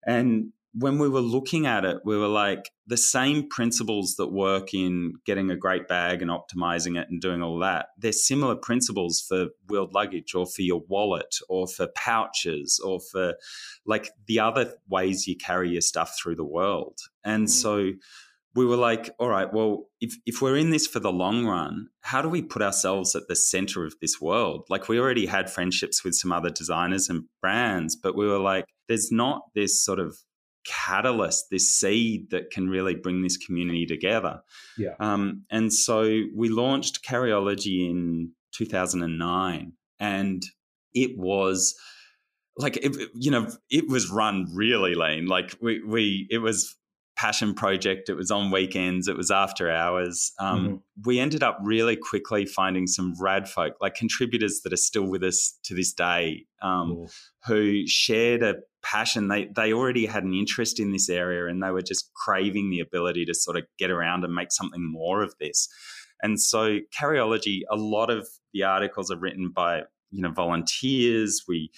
[0.07, 4.73] And when we were looking at it, we were like, the same principles that work
[4.73, 9.21] in getting a great bag and optimizing it and doing all that, there's similar principles
[9.21, 13.35] for wheeled luggage or for your wallet or for pouches or for
[13.85, 16.99] like the other ways you carry your stuff through the world.
[17.25, 17.51] And mm.
[17.51, 17.91] so
[18.55, 21.89] we were like, all right, well, if, if we're in this for the long run,
[22.01, 24.67] how do we put ourselves at the center of this world?
[24.69, 28.65] Like, we already had friendships with some other designers and brands, but we were like,
[28.89, 30.17] there's not this sort of
[30.65, 34.43] catalyst, this seed that can really bring this community together.
[34.77, 34.95] Yeah.
[35.01, 40.43] Um, and so we launched Carryology in 2009, and
[40.95, 41.75] it was
[42.57, 45.27] like it, you know it was run really lean.
[45.27, 46.77] Like we we it was
[47.17, 48.09] passion project.
[48.09, 49.07] It was on weekends.
[49.07, 50.33] It was after hours.
[50.39, 50.77] Um, mm-hmm.
[51.05, 55.23] We ended up really quickly finding some rad folk, like contributors that are still with
[55.23, 57.07] us to this day, um,
[57.47, 59.29] who shared a passion.
[59.29, 62.81] They they already had an interest in this area, and they were just craving the
[62.81, 65.69] ability to sort of get around and make something more of this.
[66.23, 71.43] And so, Carryology, a lot of the articles are written by you know volunteers.
[71.49, 71.71] We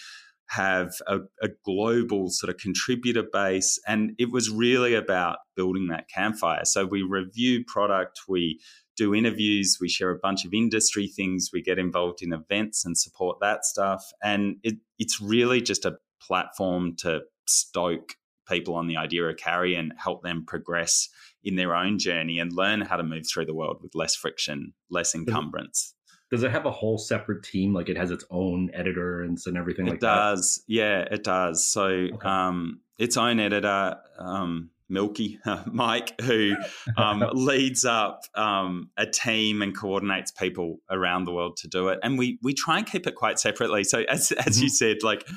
[0.53, 3.79] have a, a, global sort of contributor base.
[3.89, 6.65] And it was really about building that campfire.
[6.65, 8.61] So we review product, we
[8.95, 12.99] do interviews, we share a bunch of industry things, we get involved in events and
[12.99, 14.05] support that stuff.
[14.23, 18.15] And it, it's really just a platform to stoke
[18.49, 21.09] people on the idea of carry and help them progress
[21.45, 24.73] in their own journey and learn how to move through the world with less friction,
[24.91, 25.95] less encumbrance
[26.33, 29.57] does it have a whole separate team like it has its own editor and, and
[29.57, 30.65] everything it like does.
[30.67, 32.27] that yeah it does so okay.
[32.27, 36.57] um, its own editor um, milky mike who
[36.97, 41.99] um, leads up um, a team and coordinates people around the world to do it
[42.03, 44.65] and we we try and keep it quite separately so as, as mm-hmm.
[44.65, 45.29] you said like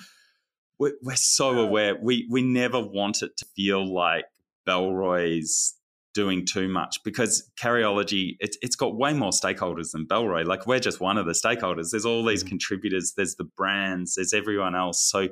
[0.80, 4.26] we're, we're so aware we we never want it to feel like
[4.68, 5.76] Bellroy's
[6.16, 10.46] doing too much because Carryology, it's, it's got way more stakeholders than Bellroy.
[10.46, 11.92] Like we're just one of the stakeholders.
[11.92, 12.48] There's all these mm.
[12.48, 15.06] contributors, there's the brands, there's everyone else.
[15.08, 15.28] So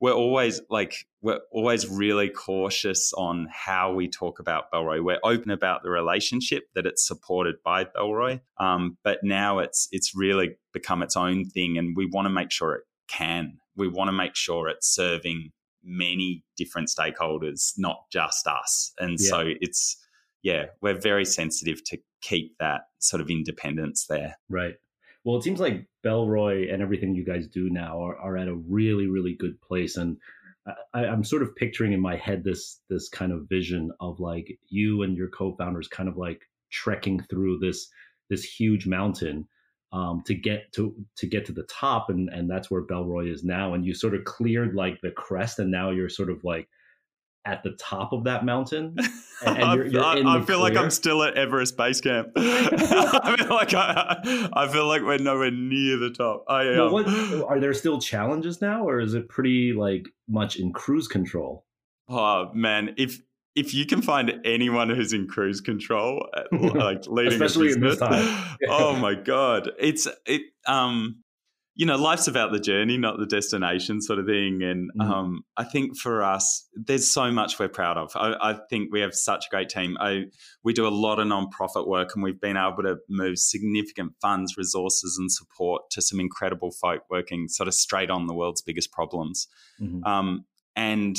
[0.00, 5.02] we're always like, we're always really cautious on how we talk about Bellroy.
[5.02, 8.40] We're open about the relationship that it's supported by Bellroy.
[8.60, 12.52] Um, but now it's, it's really become its own thing and we want to make
[12.52, 13.58] sure it can.
[13.78, 15.50] We want to make sure it's serving
[15.82, 18.92] many different stakeholders, not just us.
[18.98, 19.28] And yeah.
[19.28, 19.96] so it's
[20.42, 24.36] yeah, we're very sensitive to keep that sort of independence there.
[24.48, 24.74] Right.
[25.24, 28.54] Well, it seems like Bellroy and everything you guys do now are, are at a
[28.54, 29.96] really, really good place.
[29.96, 30.16] And
[30.94, 34.58] I, I'm sort of picturing in my head this this kind of vision of like
[34.68, 37.88] you and your co-founders kind of like trekking through this
[38.30, 39.48] this huge mountain
[39.92, 43.44] um, to get to to get to the top, and and that's where Bellroy is
[43.44, 43.74] now.
[43.74, 46.68] And you sort of cleared like the crest, and now you're sort of like
[47.44, 48.96] at the top of that mountain.
[49.46, 50.56] You're, you're I, I, feel clear.
[50.58, 52.32] like I'm still at Everest Base Camp.
[52.36, 56.44] I feel like I, I, feel like we're nowhere near the top.
[56.48, 57.06] I, um, what,
[57.44, 61.64] are there still challenges now, or is it pretty like much in cruise control?
[62.08, 63.20] Oh man, if
[63.54, 68.00] if you can find anyone who's in cruise control, uh, like leading Especially a business,
[68.00, 68.56] in this time.
[68.68, 70.42] oh my god, it's it.
[70.66, 71.22] Um,
[71.78, 74.64] you know, life's about the journey, not the destination, sort of thing.
[74.64, 75.08] And mm.
[75.08, 78.10] um, I think for us, there's so much we're proud of.
[78.16, 79.96] I, I, think we have such a great team.
[80.00, 80.24] I,
[80.64, 84.56] we do a lot of nonprofit work, and we've been able to move significant funds,
[84.58, 88.90] resources, and support to some incredible folk working sort of straight on the world's biggest
[88.90, 89.46] problems.
[89.80, 90.02] Mm-hmm.
[90.02, 91.16] Um, and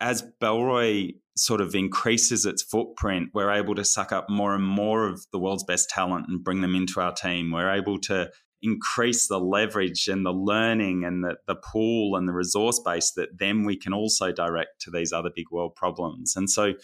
[0.00, 5.08] as Bellroy sort of increases its footprint, we're able to suck up more and more
[5.08, 7.50] of the world's best talent and bring them into our team.
[7.50, 8.30] We're able to
[8.62, 13.38] increase the leverage and the learning and the, the pool and the resource base that
[13.38, 16.34] then we can also direct to these other big world problems.
[16.36, 16.74] And so,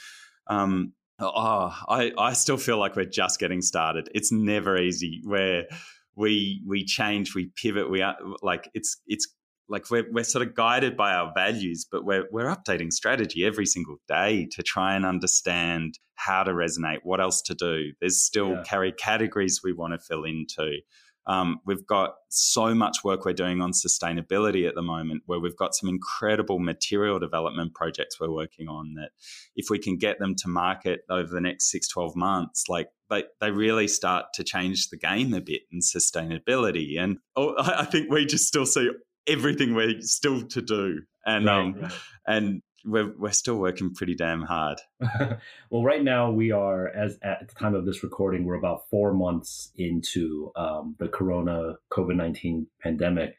[0.47, 4.09] um, oh, I, I still feel like we're just getting started.
[4.15, 5.65] It's never easy where
[6.17, 9.27] we we change, we pivot, we are like it's it's
[9.69, 13.67] like we're, we're sort of guided by our values, but we're, we're updating strategy every
[13.67, 17.93] single day to try and understand how to resonate, what else to do.
[18.01, 18.63] There's still yeah.
[18.65, 20.79] carry categories we want to fill into.
[21.27, 25.57] Um, we've got so much work we're doing on sustainability at the moment, where we've
[25.57, 29.11] got some incredible material development projects we're working on that
[29.57, 33.25] if we can get them to market over the next six, 12 months, like they,
[33.41, 36.99] they really start to change the game a bit in sustainability.
[36.99, 38.91] And oh, I think we just still see
[39.27, 41.03] everything we're still to do.
[41.27, 41.93] And, right, um, right.
[42.27, 44.79] and we're, we're still working pretty damn hard.
[45.71, 49.15] well, right now we are, as at the time of this recording, we're about four
[49.15, 53.37] months into um, the Corona COVID nineteen pandemic.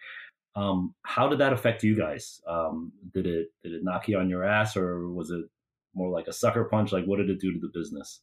[0.56, 2.42] Um, how did that affect you guys?
[2.48, 5.46] Um, did it did it knock you on your ass, or was it
[5.94, 6.92] more like a sucker punch?
[6.92, 8.22] Like, what did it do to the business?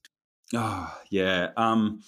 [0.54, 2.00] Oh yeah, um,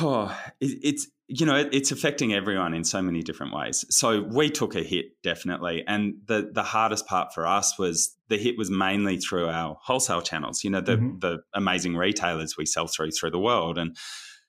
[0.00, 3.84] oh, it, it's you know, it's affecting everyone in so many different ways.
[3.88, 8.36] So we took a hit definitely, and the the hardest part for us was the
[8.36, 10.64] hit was mainly through our wholesale channels.
[10.64, 11.18] You know, the mm-hmm.
[11.20, 13.96] the amazing retailers we sell through through the world, and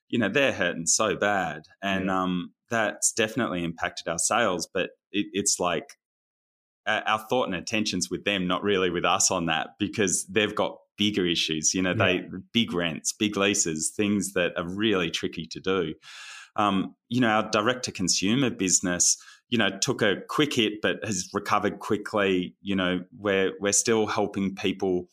[0.08, 2.22] you know they're hurting so bad, and yeah.
[2.22, 4.68] um, that's definitely impacted our sales.
[4.74, 5.88] But it, it's like
[6.84, 10.78] our thought and attentions with them, not really with us on that, because they've got
[10.98, 11.74] bigger issues.
[11.74, 12.04] You know, yeah.
[12.04, 12.22] they
[12.52, 15.94] big rents, big leases, things that are really tricky to do
[16.56, 19.16] um, you know, our direct to consumer business,
[19.48, 22.54] you know, took a quick hit but has recovered quickly.
[22.60, 25.08] You know, we're we're still helping people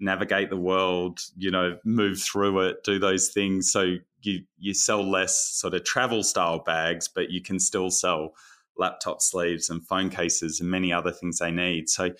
[0.00, 3.70] navigate the world, you know, move through it, do those things.
[3.70, 8.34] So you you sell less sort of travel style bags, but you can still sell
[8.76, 11.88] laptop sleeves and phone cases and many other things they need.
[11.88, 12.10] So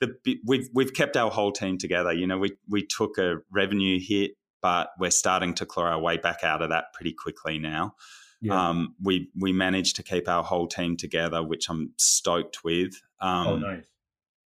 [0.00, 2.12] the, we've we've kept our whole team together.
[2.12, 6.16] You know, we we took a revenue hit, but we're starting to claw our way
[6.16, 7.94] back out of that pretty quickly now.
[8.42, 8.70] Yeah.
[8.70, 13.00] Um, we we managed to keep our whole team together, which I'm stoked with.
[13.20, 13.84] Um, oh, nice.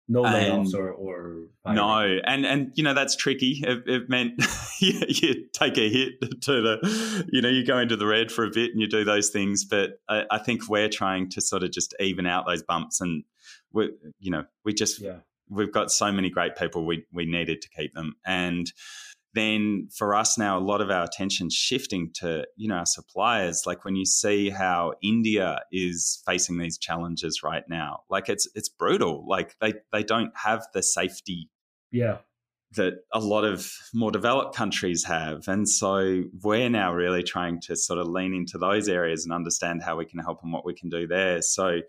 [0.09, 3.61] No layoffs or, or no, and and you know that's tricky.
[3.66, 4.40] It, it meant
[4.80, 8.44] you, you, take a hit to the, you know, you go into the red for
[8.44, 9.64] a bit and you do those things.
[9.64, 13.24] But I, I think we're trying to sort of just even out those bumps, and
[13.72, 13.90] we,
[14.20, 15.16] you know, we just yeah.
[15.49, 16.86] we've got so many great people.
[16.86, 18.70] We we needed to keep them, and
[19.37, 23.64] then for us now, a lot of our attention shifting to you know our suppliers.
[23.66, 28.68] Like when you see how India is facing these challenges right now, like it's it's
[28.68, 29.26] brutal.
[29.28, 31.51] Like they they don't have the safety,
[31.93, 32.18] yeah,
[32.76, 37.76] that a lot of more developed countries have, and so we're now really trying to
[37.76, 40.74] sort of lean into those areas and understand how we can help and what we
[40.74, 41.43] can do there.
[41.43, 41.80] So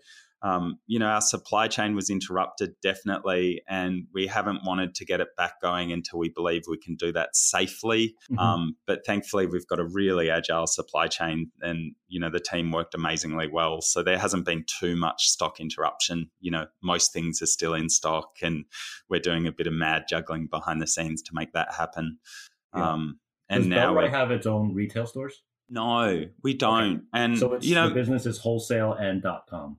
[0.42, 5.20] um, you know, our supply chain was interrupted definitely, and we haven't wanted to get
[5.20, 8.14] it back going until we believe we can do that safely.
[8.30, 8.38] Mm-hmm.
[8.38, 12.70] Um, but thankfully, we've got a really agile supply chain, and you know, the team
[12.70, 13.80] worked amazingly well.
[13.80, 16.30] So there hasn't been too much stock interruption.
[16.40, 18.64] You know, most things are still in stock, and
[19.08, 22.18] we're doing a bit of mad juggling behind the scenes to make that happen.
[22.74, 22.92] Yeah.
[22.92, 23.18] Um,
[23.48, 25.42] and Does now Bellroy have its own retail stores?
[25.70, 26.96] No, we don't.
[26.96, 27.02] Okay.
[27.12, 29.78] And so you know, the business is wholesale and dot com.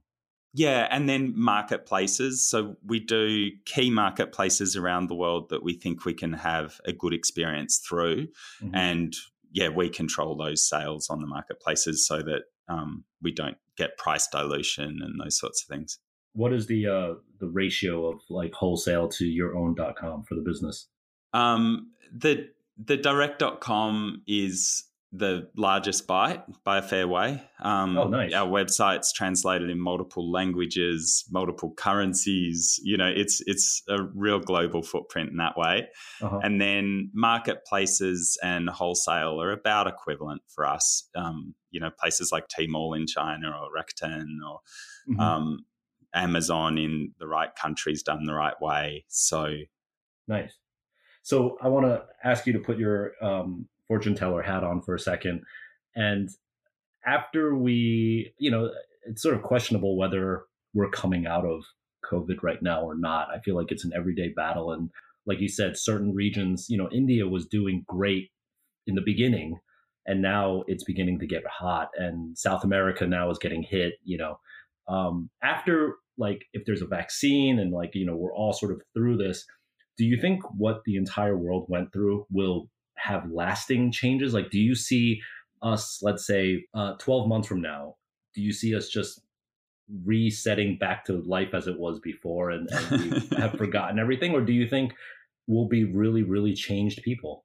[0.53, 2.49] Yeah, and then marketplaces.
[2.49, 6.91] So we do key marketplaces around the world that we think we can have a
[6.91, 8.27] good experience through.
[8.61, 8.75] Mm-hmm.
[8.75, 9.15] And
[9.51, 14.27] yeah, we control those sales on the marketplaces so that um, we don't get price
[14.27, 15.99] dilution and those sorts of things.
[16.33, 20.41] What is the uh, the ratio of like wholesale to your own .com for the
[20.41, 20.87] business?
[21.33, 27.41] Um, the the direct.com is the largest bite by a fair way.
[27.61, 28.31] Um, oh, nice.
[28.33, 32.79] Our website's translated in multiple languages, multiple currencies.
[32.83, 35.87] You know, it's it's a real global footprint in that way.
[36.21, 36.39] Uh-huh.
[36.43, 41.09] And then marketplaces and wholesale are about equivalent for us.
[41.15, 44.59] Um, you know, places like Tmall in China or Rakuten or
[45.09, 45.19] mm-hmm.
[45.19, 45.65] um,
[46.13, 49.05] Amazon in the right countries done the right way.
[49.07, 49.55] So
[50.27, 50.53] nice.
[51.23, 54.95] So I want to ask you to put your um, fortune teller hat on for
[54.95, 55.41] a second.
[55.95, 56.29] And
[57.05, 58.71] after we, you know,
[59.03, 61.63] it's sort of questionable whether we're coming out of
[62.09, 63.27] COVID right now or not.
[63.35, 64.71] I feel like it's an everyday battle.
[64.71, 64.89] And
[65.25, 68.29] like you said, certain regions, you know, India was doing great
[68.87, 69.59] in the beginning,
[70.05, 71.89] and now it's beginning to get hot.
[71.97, 74.39] And South America now is getting hit, you know.
[74.87, 78.81] Um, after, like, if there's a vaccine and, like, you know, we're all sort of
[78.95, 79.45] through this,
[79.97, 82.69] do you think what the entire world went through will
[83.01, 84.33] have lasting changes?
[84.33, 85.21] Like, do you see
[85.61, 87.95] us, let's say, uh, 12 months from now,
[88.33, 89.21] do you see us just
[90.05, 94.33] resetting back to life as it was before and, and we have forgotten everything?
[94.33, 94.93] Or do you think
[95.47, 97.43] we'll be really, really changed people?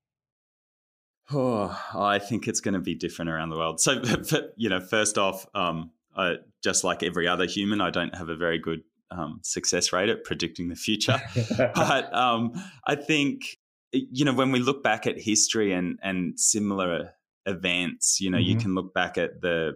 [1.32, 3.80] Oh, I think it's going to be different around the world.
[3.80, 4.02] So,
[4.56, 8.36] you know, first off, um, I, just like every other human, I don't have a
[8.36, 11.20] very good um, success rate at predicting the future.
[11.56, 12.52] but um,
[12.86, 13.58] I think,
[13.94, 17.10] you know, when we look back at history and, and similar
[17.46, 18.50] events, you know, mm-hmm.
[18.50, 19.72] you can look back at the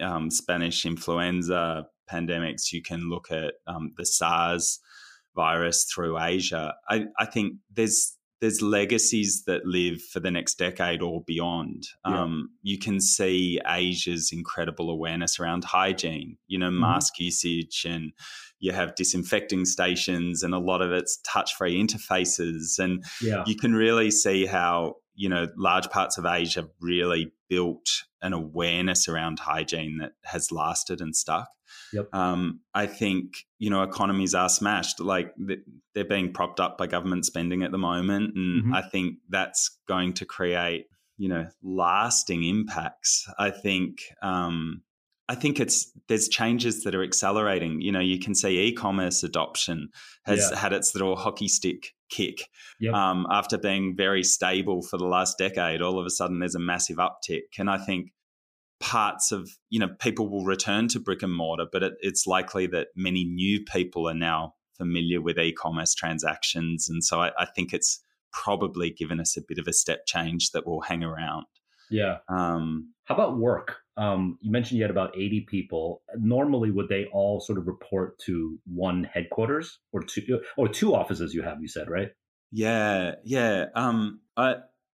[0.00, 4.80] um, Spanish influenza pandemics, you can look at um, the SARS
[5.34, 6.74] virus through Asia.
[6.88, 11.84] I, I, think there's there's legacies that live for the next decade or beyond.
[12.06, 12.22] Yeah.
[12.22, 16.80] Um, you can see Asia's incredible awareness around hygiene, you know, mm-hmm.
[16.80, 18.12] mask usage, and
[18.64, 23.44] you have disinfecting stations, and a lot of it's touch-free interfaces, and yeah.
[23.46, 27.86] you can really see how you know large parts of Asia really built
[28.22, 31.46] an awareness around hygiene that has lasted and stuck.
[31.92, 32.08] Yep.
[32.14, 34.98] Um, I think you know economies are smashed.
[34.98, 35.34] Like
[35.94, 38.74] they're being propped up by government spending at the moment, and mm-hmm.
[38.74, 40.86] I think that's going to create
[41.18, 43.28] you know lasting impacts.
[43.38, 44.80] I think um,
[45.28, 47.80] I think it's there's changes that are accelerating.
[47.80, 49.88] You know, you can see e-commerce adoption
[50.24, 50.58] has yeah.
[50.58, 52.48] had its little hockey stick kick
[52.78, 52.94] yep.
[52.94, 55.80] um, after being very stable for the last decade.
[55.80, 58.12] All of a sudden, there's a massive uptick, and I think
[58.80, 62.66] parts of you know people will return to brick and mortar but it, it's likely
[62.66, 67.72] that many new people are now familiar with e-commerce transactions and so I, I, think
[67.72, 68.02] it's
[68.32, 71.46] probably given us a bit of a step change that will hang around
[71.88, 76.88] yeah um, how about work um, you mentioned you had about 80 people normally would
[76.88, 81.60] they all sort of report to one headquarters or two or two offices you have
[81.60, 82.10] you said right
[82.50, 84.56] yeah yeah um, I,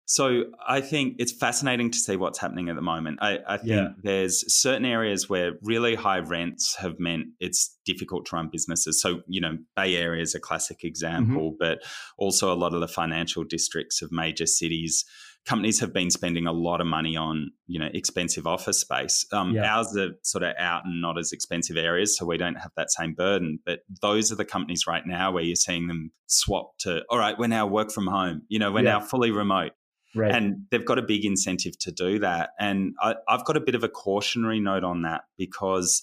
[0.07, 3.19] so I think it's fascinating to see what's happening at the moment.
[3.21, 3.87] I, I think yeah.
[4.03, 9.01] there's certain areas where really high rents have meant it's difficult to run businesses.
[9.01, 11.57] So, you know, Bay Area is a classic example, mm-hmm.
[11.59, 11.79] but
[12.19, 15.05] also a lot of the financial districts of major cities.
[15.45, 19.25] Companies have been spending a lot of money on, you know, expensive office space.
[19.31, 19.75] Um, yeah.
[19.75, 22.91] Ours are sort of out and not as expensive areas, so we don't have that
[22.91, 23.59] same burden.
[23.65, 27.37] But those are the companies right now where you're seeing them swap to, all right,
[27.37, 28.41] we're now work from home.
[28.47, 28.93] You know, we're yeah.
[28.93, 29.73] now fully remote
[30.15, 30.33] Right.
[30.33, 32.51] And they've got a big incentive to do that.
[32.57, 36.01] And I, I've got a bit of a cautionary note on that because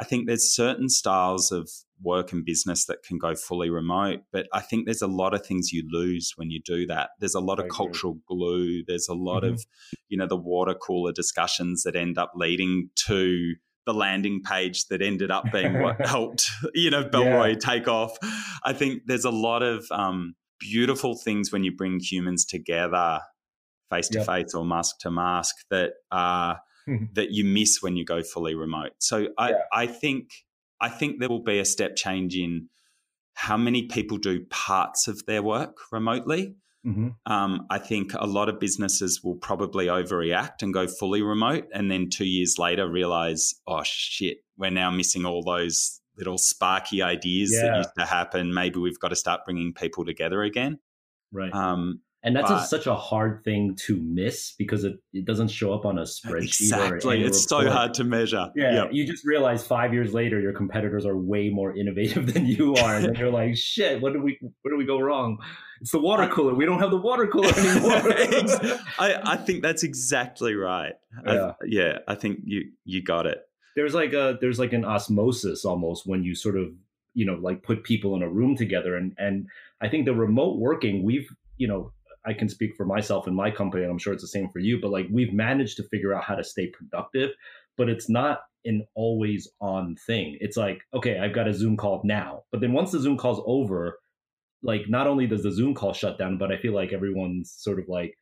[0.00, 1.68] I think there's certain styles of
[2.02, 5.44] work and business that can go fully remote, but I think there's a lot of
[5.44, 7.10] things you lose when you do that.
[7.18, 8.84] There's a lot of cultural glue.
[8.86, 9.54] There's a lot mm-hmm.
[9.54, 9.66] of,
[10.08, 13.54] you know, the water cooler discussions that end up leading to
[13.86, 17.58] the landing page that ended up being what helped, you know, Bellroy yeah.
[17.58, 18.16] take off.
[18.64, 23.20] I think there's a lot of um, beautiful things when you bring humans together
[23.90, 25.92] face to face or mask to mask that
[26.88, 28.92] uh, that you miss when you go fully remote.
[28.98, 29.56] So I, yeah.
[29.72, 30.30] I think
[30.80, 32.68] I think there will be a step change in
[33.34, 36.56] how many people do parts of their work remotely.
[36.86, 37.08] Mm-hmm.
[37.30, 41.90] Um, I think a lot of businesses will probably overreact and go fully remote, and
[41.90, 47.52] then two years later realize, oh shit, we're now missing all those little sparky ideas
[47.52, 47.62] yeah.
[47.62, 48.54] that used to happen.
[48.54, 50.78] Maybe we've got to start bringing people together again.
[51.32, 51.52] Right.
[51.52, 55.72] Um, and that's a, such a hard thing to miss because it, it doesn't show
[55.72, 56.60] up on a spreadsheet.
[56.60, 57.22] Exactly.
[57.22, 57.66] it's report.
[57.66, 58.50] so hard to measure.
[58.56, 58.74] Yeah.
[58.74, 58.88] Yep.
[58.92, 62.96] You just realize five years later your competitors are way more innovative than you are.
[62.96, 65.38] and you're like, shit, what did we where did we go wrong?
[65.80, 66.54] It's the water cooler.
[66.54, 67.92] We don't have the water cooler anymore.
[68.98, 70.94] I, I think that's exactly right.
[71.24, 71.46] Yeah.
[71.50, 73.42] I, yeah, I think you you got it.
[73.76, 76.72] There's like a there's like an osmosis almost when you sort of,
[77.14, 79.46] you know, like put people in a room together and and
[79.80, 81.92] I think the remote working, we've, you know,
[82.26, 84.58] I can speak for myself and my company, and I'm sure it's the same for
[84.58, 87.30] you, but like we've managed to figure out how to stay productive,
[87.76, 90.36] but it's not an always on thing.
[90.40, 92.42] It's like, okay, I've got a Zoom call now.
[92.50, 93.98] But then once the Zoom call's over,
[94.62, 97.78] like not only does the Zoom call shut down, but I feel like everyone's sort
[97.78, 98.14] of like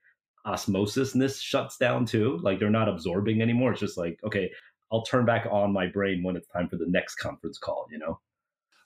[0.47, 2.39] osmosisness shuts down too.
[2.43, 3.73] Like they're not absorbing anymore.
[3.73, 4.51] It's just like, okay,
[4.93, 7.99] I'll turn back on my brain when it's time for the next conference call, you
[7.99, 8.21] know?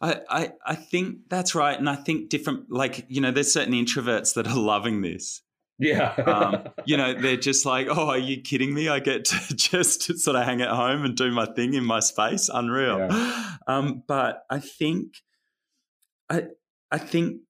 [0.01, 1.79] I, I, I think that's right.
[1.79, 5.43] And I think different, like, you know, there's certain introverts that are loving this.
[5.79, 6.13] Yeah.
[6.27, 8.89] um, you know, they're just like, oh, are you kidding me?
[8.89, 12.01] I get to just sort of hang at home and do my thing in my
[12.01, 12.49] space.
[12.53, 12.99] Unreal.
[12.99, 13.57] Yeah.
[13.67, 15.15] Um, but I think,
[16.29, 16.45] I,
[16.91, 17.41] I think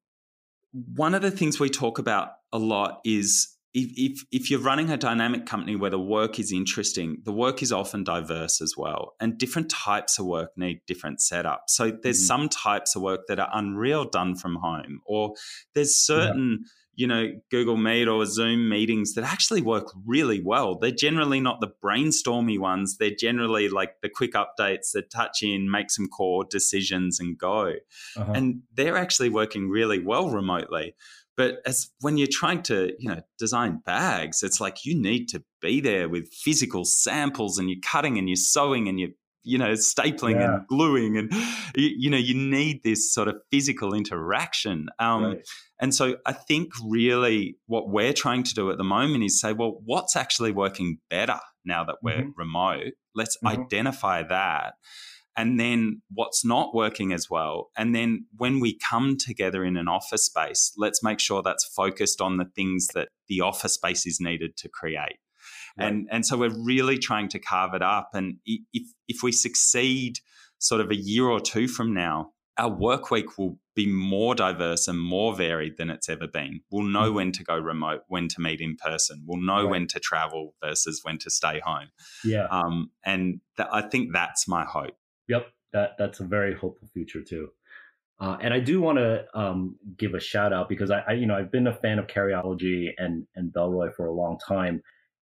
[0.73, 4.91] one of the things we talk about a lot is if, if, if you're running
[4.91, 9.15] a dynamic company where the work is interesting, the work is often diverse as well.
[9.21, 11.69] And different types of work need different setups.
[11.69, 12.27] So there's mm-hmm.
[12.27, 15.35] some types of work that are unreal done from home, or
[15.75, 16.69] there's certain yeah
[17.01, 20.75] you know, Google Meet or Zoom meetings that actually work really well.
[20.79, 22.99] They're generally not the brainstormy ones.
[22.99, 27.73] They're generally like the quick updates that touch in, make some core decisions and go.
[28.19, 28.33] Uh-huh.
[28.35, 30.95] And they're actually working really well remotely.
[31.37, 35.43] But as when you're trying to, you know, design bags, it's like you need to
[35.63, 39.11] be there with physical samples and you're cutting and you're sewing and you're
[39.43, 40.57] you know stapling yeah.
[40.57, 41.33] and gluing and
[41.75, 45.49] you, you, know you need this sort of physical interaction um, right.
[45.81, 49.53] and so i think really what we're trying to do at the moment is say
[49.53, 52.31] well what's actually working better now that we're mm-hmm.
[52.39, 53.61] remote let's mm-hmm.
[53.61, 54.75] identify that
[55.37, 59.89] and then what's not working as well and then when we come together in an
[59.89, 64.21] office space let's make sure that's focused on the things that the office space is
[64.21, 65.17] needed to create
[65.79, 65.87] Right.
[65.89, 68.11] And and so we're really trying to carve it up.
[68.13, 70.19] And if if we succeed,
[70.59, 74.89] sort of a year or two from now, our work week will be more diverse
[74.89, 76.61] and more varied than it's ever been.
[76.71, 77.15] We'll know mm-hmm.
[77.15, 79.25] when to go remote, when to meet in person.
[79.27, 79.71] We'll know right.
[79.71, 81.89] when to travel versus when to stay home.
[82.25, 82.47] Yeah.
[82.51, 84.97] Um, and th- I think that's my hope.
[85.31, 85.47] Yep.
[85.73, 87.51] That that's a very hopeful future too.
[88.19, 91.27] Uh, and I do want to um, give a shout out because I, I, you
[91.27, 94.83] know, I've been a fan of Carryology and and Bellroy for a long time,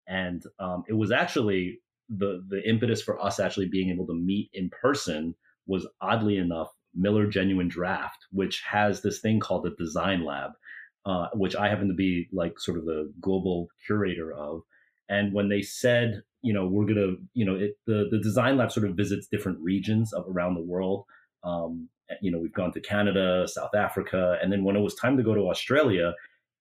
[0.08, 1.80] and um, it was actually
[2.10, 5.34] the the impetus for us actually being able to meet in person
[5.66, 10.52] was oddly enough Miller Genuine Draft, which has this thing called the Design Lab,
[11.06, 14.62] uh, which I happen to be like sort of the global curator of.
[15.10, 18.72] And when they said, you know, we're gonna, you know, it, the the Design Lab
[18.72, 21.06] sort of visits different regions of around the world.
[21.44, 21.90] Um,
[22.22, 25.24] you know, we've gone to Canada, South Africa, and then when it was time to
[25.24, 26.14] go to Australia,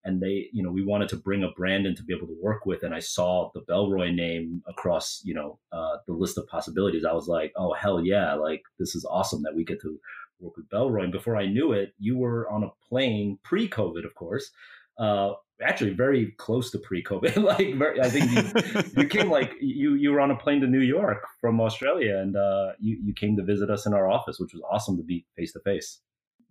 [0.04, 2.36] and they you know we wanted to bring a brand in to be able to
[2.40, 6.46] work with and i saw the bellroy name across you know uh, the list of
[6.46, 9.98] possibilities i was like oh hell yeah like this is awesome that we get to
[10.40, 14.14] work with bellroy and before i knew it you were on a plane pre-covid of
[14.14, 14.50] course
[14.98, 15.32] uh,
[15.62, 20.10] actually very close to pre-covid like very, i think you, you came like you you
[20.10, 23.42] were on a plane to new york from australia and uh, you, you came to
[23.42, 26.00] visit us in our office which was awesome to be face to face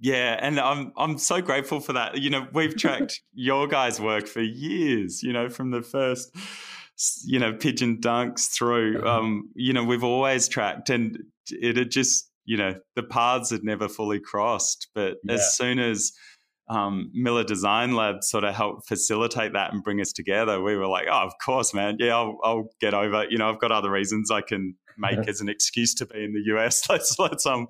[0.04, 2.18] yeah, and I'm I'm so grateful for that.
[2.18, 5.24] You know, we've tracked your guys' work for years.
[5.24, 6.36] You know, from the first,
[7.24, 9.00] you know, pigeon dunks through.
[9.00, 9.20] Uh-huh.
[9.20, 11.20] Um, you know, we've always tracked, and
[11.50, 14.90] it had just, you know, the paths had never fully crossed.
[14.94, 15.36] But yeah.
[15.36, 16.12] as soon as
[16.70, 20.88] um, Miller Design Lab sort of helped facilitate that and bring us together, we were
[20.88, 21.98] like, oh, of course, man.
[22.00, 23.26] Yeah, I'll, I'll get over.
[23.30, 26.34] You know, I've got other reasons I can make as an excuse to be in
[26.34, 26.88] the US.
[26.90, 27.68] Let's let's um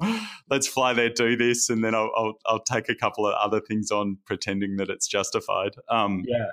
[0.49, 3.61] let's fly there, do this, and then I'll I'll, I'll take a couple of other
[3.61, 5.71] things on, pretending that it's justified.
[5.89, 6.47] Um, yeah,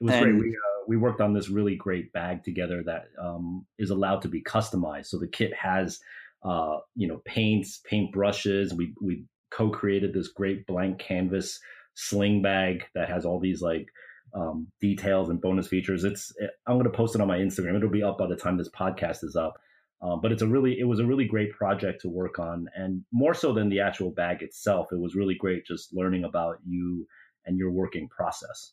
[0.00, 0.34] it was and, great.
[0.34, 4.28] We uh, we worked on this really great bag together that um, is allowed to
[4.28, 5.06] be customized.
[5.06, 5.98] So the kit has
[6.44, 8.74] uh, you know paints, paint brushes.
[8.74, 9.24] We we
[9.54, 11.60] co-created this great blank canvas
[11.94, 13.86] sling bag that has all these like
[14.34, 16.04] um, details and bonus features.
[16.04, 16.32] It's
[16.66, 17.76] I'm going to post it on my Instagram.
[17.76, 19.54] It'll be up by the time this podcast is up.
[20.02, 23.04] Um, but it's a really it was a really great project to work on, and
[23.12, 27.06] more so than the actual bag itself, it was really great just learning about you
[27.46, 28.72] and your working process.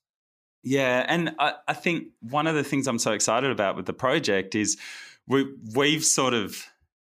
[0.63, 3.93] Yeah, and I, I think one of the things I'm so excited about with the
[3.93, 4.77] project is
[5.27, 6.65] we we've sort of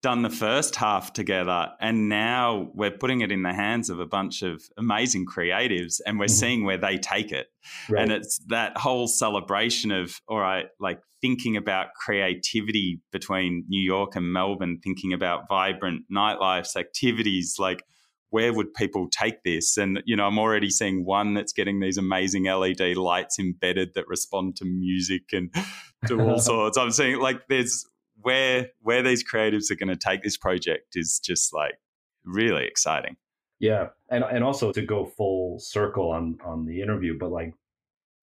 [0.05, 4.05] done the first half together and now we're putting it in the hands of a
[4.05, 6.35] bunch of amazing creatives and we're mm-hmm.
[6.35, 7.47] seeing where they take it
[7.89, 8.03] right.
[8.03, 14.15] and it's that whole celebration of all right like thinking about creativity between new york
[14.15, 17.83] and melbourne thinking about vibrant nightlifes activities like
[18.29, 21.97] where would people take this and you know i'm already seeing one that's getting these
[21.97, 25.51] amazing led lights embedded that respond to music and
[26.07, 27.87] do all sorts i'm seeing like there's
[28.25, 31.75] where where these creatives are going to take this project is just like
[32.25, 33.17] really exciting.
[33.61, 37.55] Yeah, and and also to go full circle on on the interview, but like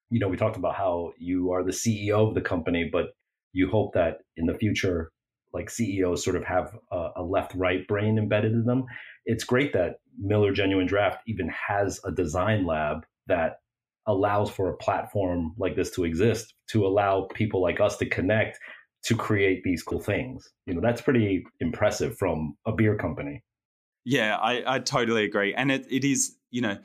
[0.10, 3.14] you know, we talked about how you are the CEO of the company, but
[3.54, 5.12] you hope that in the future,
[5.54, 8.86] like CEOs sort of have a, a left right brain embedded in them.
[9.26, 13.60] It's great that Miller Genuine Draft even has a design lab that
[14.08, 18.58] allows for a platform like this to exist to allow people like us to connect
[19.06, 20.50] to create these cool things.
[20.66, 23.44] You know, that's pretty impressive from a beer company.
[24.06, 25.54] Yeah, I, I totally agree.
[25.54, 26.78] And it, it is, you know,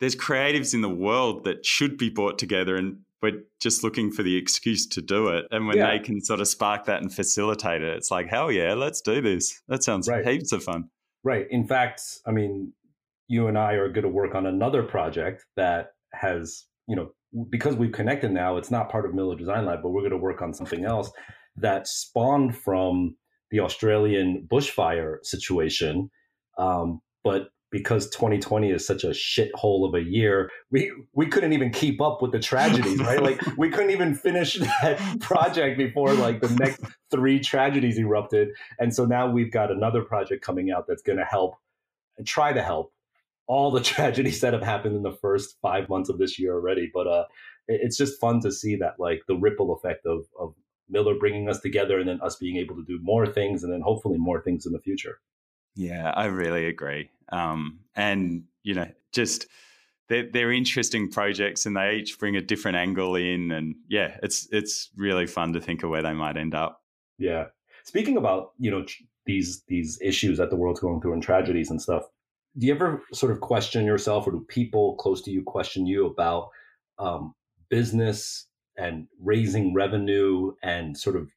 [0.00, 4.22] there's creatives in the world that should be brought together and we're just looking for
[4.22, 5.46] the excuse to do it.
[5.50, 5.90] And when yeah.
[5.90, 9.22] they can sort of spark that and facilitate it, it's like, hell yeah, let's do
[9.22, 9.62] this.
[9.68, 10.26] That sounds right.
[10.26, 10.90] heaps of fun.
[11.22, 11.46] Right.
[11.50, 12.74] In fact, I mean,
[13.28, 17.12] you and I are going to work on another project that has, you know,
[17.48, 20.18] because we've connected now, it's not part of Miller Design Lab, but we're going to
[20.18, 21.10] work on something else
[21.56, 23.16] that spawned from
[23.50, 26.10] the Australian bushfire situation.
[26.58, 31.70] Um, but because 2020 is such a shithole of a year, we we couldn't even
[31.70, 33.20] keep up with the tragedies, right?
[33.20, 36.80] like we couldn't even finish that project before like the next
[37.10, 38.50] three tragedies erupted.
[38.78, 41.56] And so now we've got another project coming out that's going to help
[42.16, 42.92] and try to help
[43.48, 46.90] all the tragedies that have happened in the first five months of this year already.
[46.94, 47.24] But uh,
[47.66, 50.54] it's just fun to see that like the ripple effect of of
[50.88, 53.80] Miller bringing us together and then us being able to do more things and then
[53.80, 55.20] hopefully more things in the future.
[55.74, 57.10] Yeah, I really agree.
[57.30, 59.46] Um, and you know, just
[60.08, 64.48] they're, they're interesting projects, and they each bring a different angle in, and yeah, it's
[64.52, 66.82] it's really fun to think of where they might end up.
[67.18, 67.46] Yeah.
[67.84, 68.84] Speaking about you know
[69.26, 72.04] these these issues that the world's going through and tragedies and stuff,
[72.58, 76.06] do you ever sort of question yourself, or do people close to you question you
[76.06, 76.48] about
[76.98, 77.34] um,
[77.68, 78.46] business
[78.76, 81.28] and raising revenue and sort of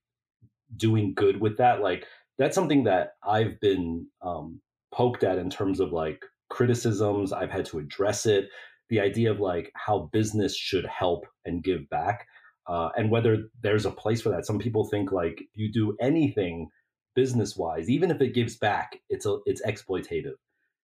[0.75, 1.81] doing good with that?
[1.81, 2.05] Like
[2.37, 4.61] that's something that I've been um,
[4.93, 7.33] poked at in terms of like criticisms.
[7.33, 8.49] I've had to address it.
[8.89, 12.25] The idea of like how business should help and give back,
[12.67, 14.45] uh, and whether there's a place for that.
[14.45, 16.69] Some people think like you do anything
[17.15, 20.35] business wise, even if it gives back, it's a, it's exploitative.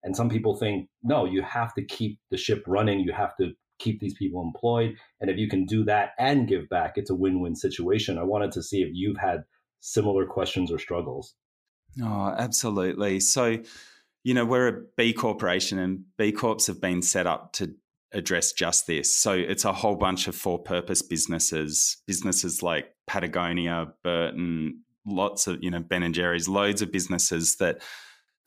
[0.03, 2.99] And some people think no, you have to keep the ship running.
[2.99, 4.95] You have to keep these people employed.
[5.19, 8.17] And if you can do that and give back, it's a win win situation.
[8.17, 9.43] I wanted to see if you've had
[9.81, 11.35] similar questions or struggles.
[12.01, 13.19] Oh, absolutely.
[13.19, 13.57] So,
[14.23, 17.75] you know, we're a B corporation and B Corps have been set up to
[18.13, 19.13] address just this.
[19.13, 25.61] So it's a whole bunch of for purpose businesses, businesses like Patagonia, Burton, lots of,
[25.61, 27.81] you know, Ben and Jerry's, loads of businesses that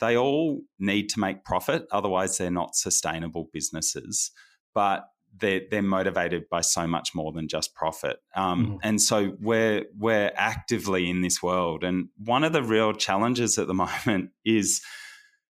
[0.01, 1.87] they all need to make profit.
[1.91, 4.31] Otherwise, they're not sustainable businesses.
[4.75, 5.09] But
[5.39, 8.19] they're, they're motivated by so much more than just profit.
[8.35, 8.79] Um, mm.
[8.83, 11.85] And so we're, we're actively in this world.
[11.85, 13.75] And one of the real challenges at the
[14.07, 14.83] moment is,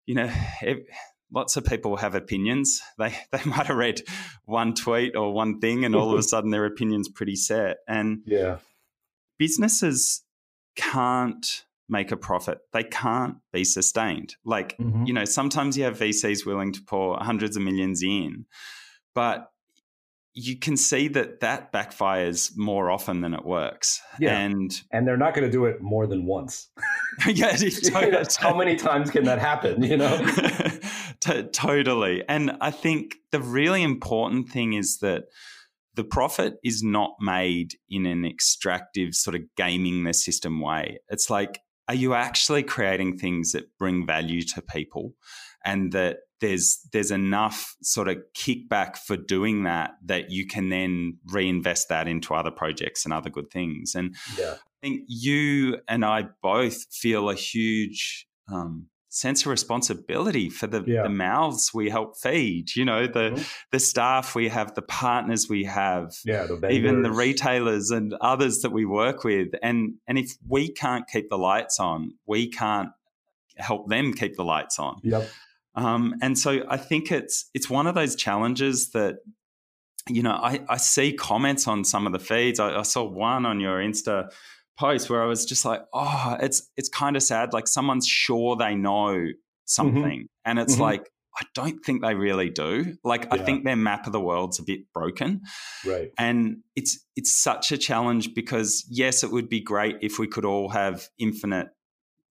[0.06, 0.86] you know, it,
[1.32, 2.82] lots of people have opinions.
[2.98, 4.02] They, they might have read
[4.46, 7.78] one tweet or one thing, and all of a sudden their opinion's pretty set.
[7.88, 8.58] And yeah.
[9.38, 10.24] businesses
[10.76, 12.60] can't make a profit.
[12.72, 14.36] They can't be sustained.
[14.46, 15.06] Like, mm-hmm.
[15.06, 18.46] you know, sometimes you have VCs willing to pour hundreds of millions in,
[19.14, 19.51] but
[20.34, 24.02] you can see that that backfires more often than it works.
[24.20, 24.38] Yeah.
[24.38, 26.70] And and they're not going to do it more than once.
[27.28, 28.26] yeah, totally.
[28.40, 30.18] how many times can that happen, you know?
[31.20, 32.24] T- totally.
[32.30, 35.26] And I think the really important thing is that
[35.96, 41.00] the profit is not made in an extractive sort of gaming the system way.
[41.10, 41.60] It's like
[41.92, 45.14] are you actually creating things that bring value to people
[45.66, 51.18] and that there's there's enough sort of kickback for doing that that you can then
[51.26, 53.94] reinvest that into other projects and other good things.
[53.94, 54.54] And yeah.
[54.54, 60.84] I think you and I both feel a huge um, sense of responsibility for the,
[60.88, 61.04] yeah.
[61.04, 62.74] the, mouths we help feed.
[62.76, 63.44] You know, the mm-hmm.
[63.72, 68.62] the staff we have, the partners we have, yeah, the even the retailers and others
[68.62, 69.50] that we work with.
[69.62, 72.90] And and if we can't keep the lights on, we can't
[73.58, 75.00] help them keep the lights on.
[75.04, 75.30] Yep.
[75.76, 79.18] Um, and so I think it's it's one of those challenges that
[80.08, 82.62] you know I, I see comments on some of the feeds.
[82.62, 84.32] I, I saw one on your Insta
[84.82, 87.54] post where I was just like, oh, it's it's kind of sad.
[87.54, 89.32] Like someone's sure they know mm-hmm.
[89.66, 90.50] something, mm-hmm.
[90.50, 90.82] and it's mm-hmm.
[90.82, 91.10] like
[91.40, 92.98] I don't think they really do.
[93.04, 93.36] Like yeah.
[93.36, 95.42] I think their map of the world's a bit broken.
[95.86, 96.12] Right.
[96.18, 100.46] And it's it's such a challenge because yes, it would be great if we could
[100.46, 101.68] all have infinite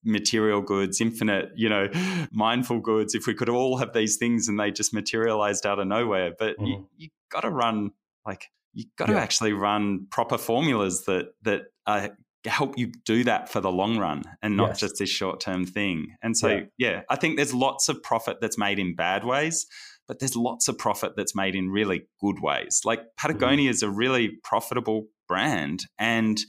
[0.05, 1.89] material goods, infinite, you know,
[2.33, 5.87] mindful goods, if we could all have these things and they just materialized out of
[5.87, 6.33] nowhere.
[6.39, 6.67] But mm-hmm.
[6.67, 7.93] you, you got to run
[8.27, 9.21] like you got to yeah.
[9.21, 12.11] actually run proper formulas that that are
[12.45, 14.81] help you do that for the long run and not yes.
[14.81, 16.15] just this short term thing.
[16.23, 16.63] And so, yeah.
[16.79, 17.01] yeah.
[17.11, 19.67] I think there's lots of profit that's made in bad ways,
[20.09, 22.81] but there's lots of profit that's made in really good ways.
[22.85, 23.75] Like Patagonia mm-hmm.
[23.75, 26.41] is a really profitable brand and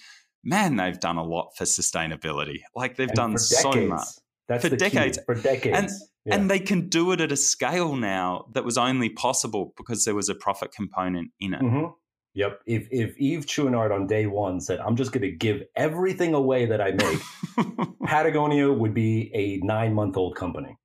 [0.44, 2.62] man, they've done a lot for sustainability.
[2.76, 4.08] Like they've and done so much.
[4.48, 5.18] That's for decades.
[5.18, 5.24] Key.
[5.26, 5.78] For decades.
[5.78, 5.90] And,
[6.26, 6.36] yeah.
[6.36, 10.16] and they can do it at a scale now that was only possible because there
[10.16, 11.62] was a profit component in it.
[11.62, 11.86] Mm-hmm.
[12.34, 12.62] Yep.
[12.66, 16.66] If if Yvon Chouinard on day one said, "I'm just going to give everything away
[16.66, 20.78] that I make," Patagonia would be a nine month old company.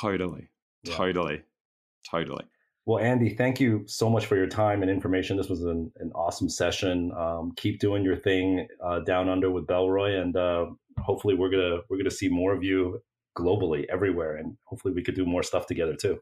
[0.00, 0.50] Totally.
[0.84, 0.96] Yeah.
[0.96, 1.42] Totally.
[2.10, 2.44] Totally.
[2.86, 5.36] Well, Andy, thank you so much for your time and information.
[5.36, 7.12] This was an, an awesome session.
[7.16, 10.66] Um, keep doing your thing uh, down under with Bellroy, and uh,
[10.98, 13.02] hopefully, we're gonna we're gonna see more of you
[13.38, 16.20] globally, everywhere, and hopefully, we could do more stuff together too.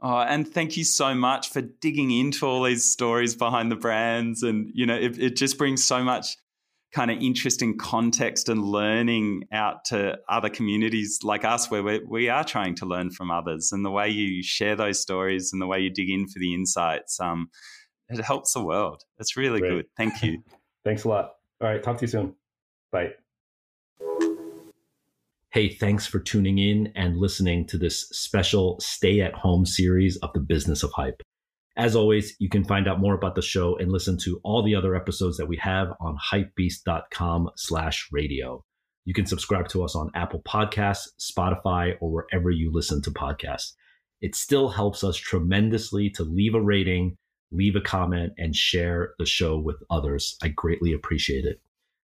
[0.00, 4.42] Oh, and thank you so much for digging into all these stories behind the brands,
[4.42, 6.36] and you know, it, it just brings so much
[6.92, 12.28] kind of interesting context and learning out to other communities like us where we, we
[12.28, 13.72] are trying to learn from others.
[13.72, 16.54] And the way you share those stories and the way you dig in for the
[16.54, 17.50] insights um,
[18.08, 19.02] it helps the world.
[19.18, 19.70] It's really Great.
[19.70, 19.86] good.
[19.96, 20.42] Thank you.
[20.84, 21.32] Thanks a lot.
[21.60, 21.82] All right.
[21.82, 22.34] Talk to you soon.
[22.90, 23.12] Bye
[25.50, 30.30] Hey, thanks for tuning in and listening to this special stay at home series of
[30.34, 31.22] the business of hype.
[31.74, 34.74] As always, you can find out more about the show and listen to all the
[34.74, 38.62] other episodes that we have on hypebeast.com slash radio.
[39.06, 43.72] You can subscribe to us on Apple Podcasts, Spotify, or wherever you listen to podcasts.
[44.20, 47.16] It still helps us tremendously to leave a rating,
[47.52, 50.36] leave a comment, and share the show with others.
[50.42, 51.62] I greatly appreciate it.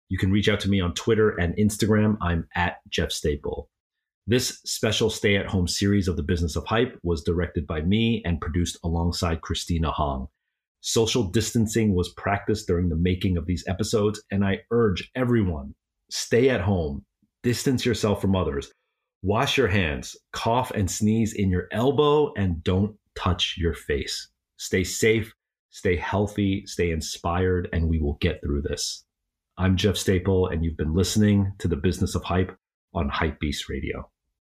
[0.08, 2.16] You can reach out to me on Twitter and Instagram.
[2.20, 3.68] I'm at Jeff Staple.
[4.26, 8.22] This special stay at home series of the business of hype was directed by me
[8.24, 10.28] and produced alongside Christina Hong.
[10.80, 15.74] Social distancing was practiced during the making of these episodes, and I urge everyone
[16.10, 17.04] stay at home,
[17.42, 18.70] distance yourself from others,
[19.22, 24.28] wash your hands, cough and sneeze in your elbow, and don't touch your face.
[24.58, 25.32] Stay safe,
[25.70, 29.04] stay healthy, stay inspired, and we will get through this.
[29.56, 32.56] I'm Jeff Staple, and you've been listening to the business of hype
[32.92, 34.10] on Hypebeast Radio.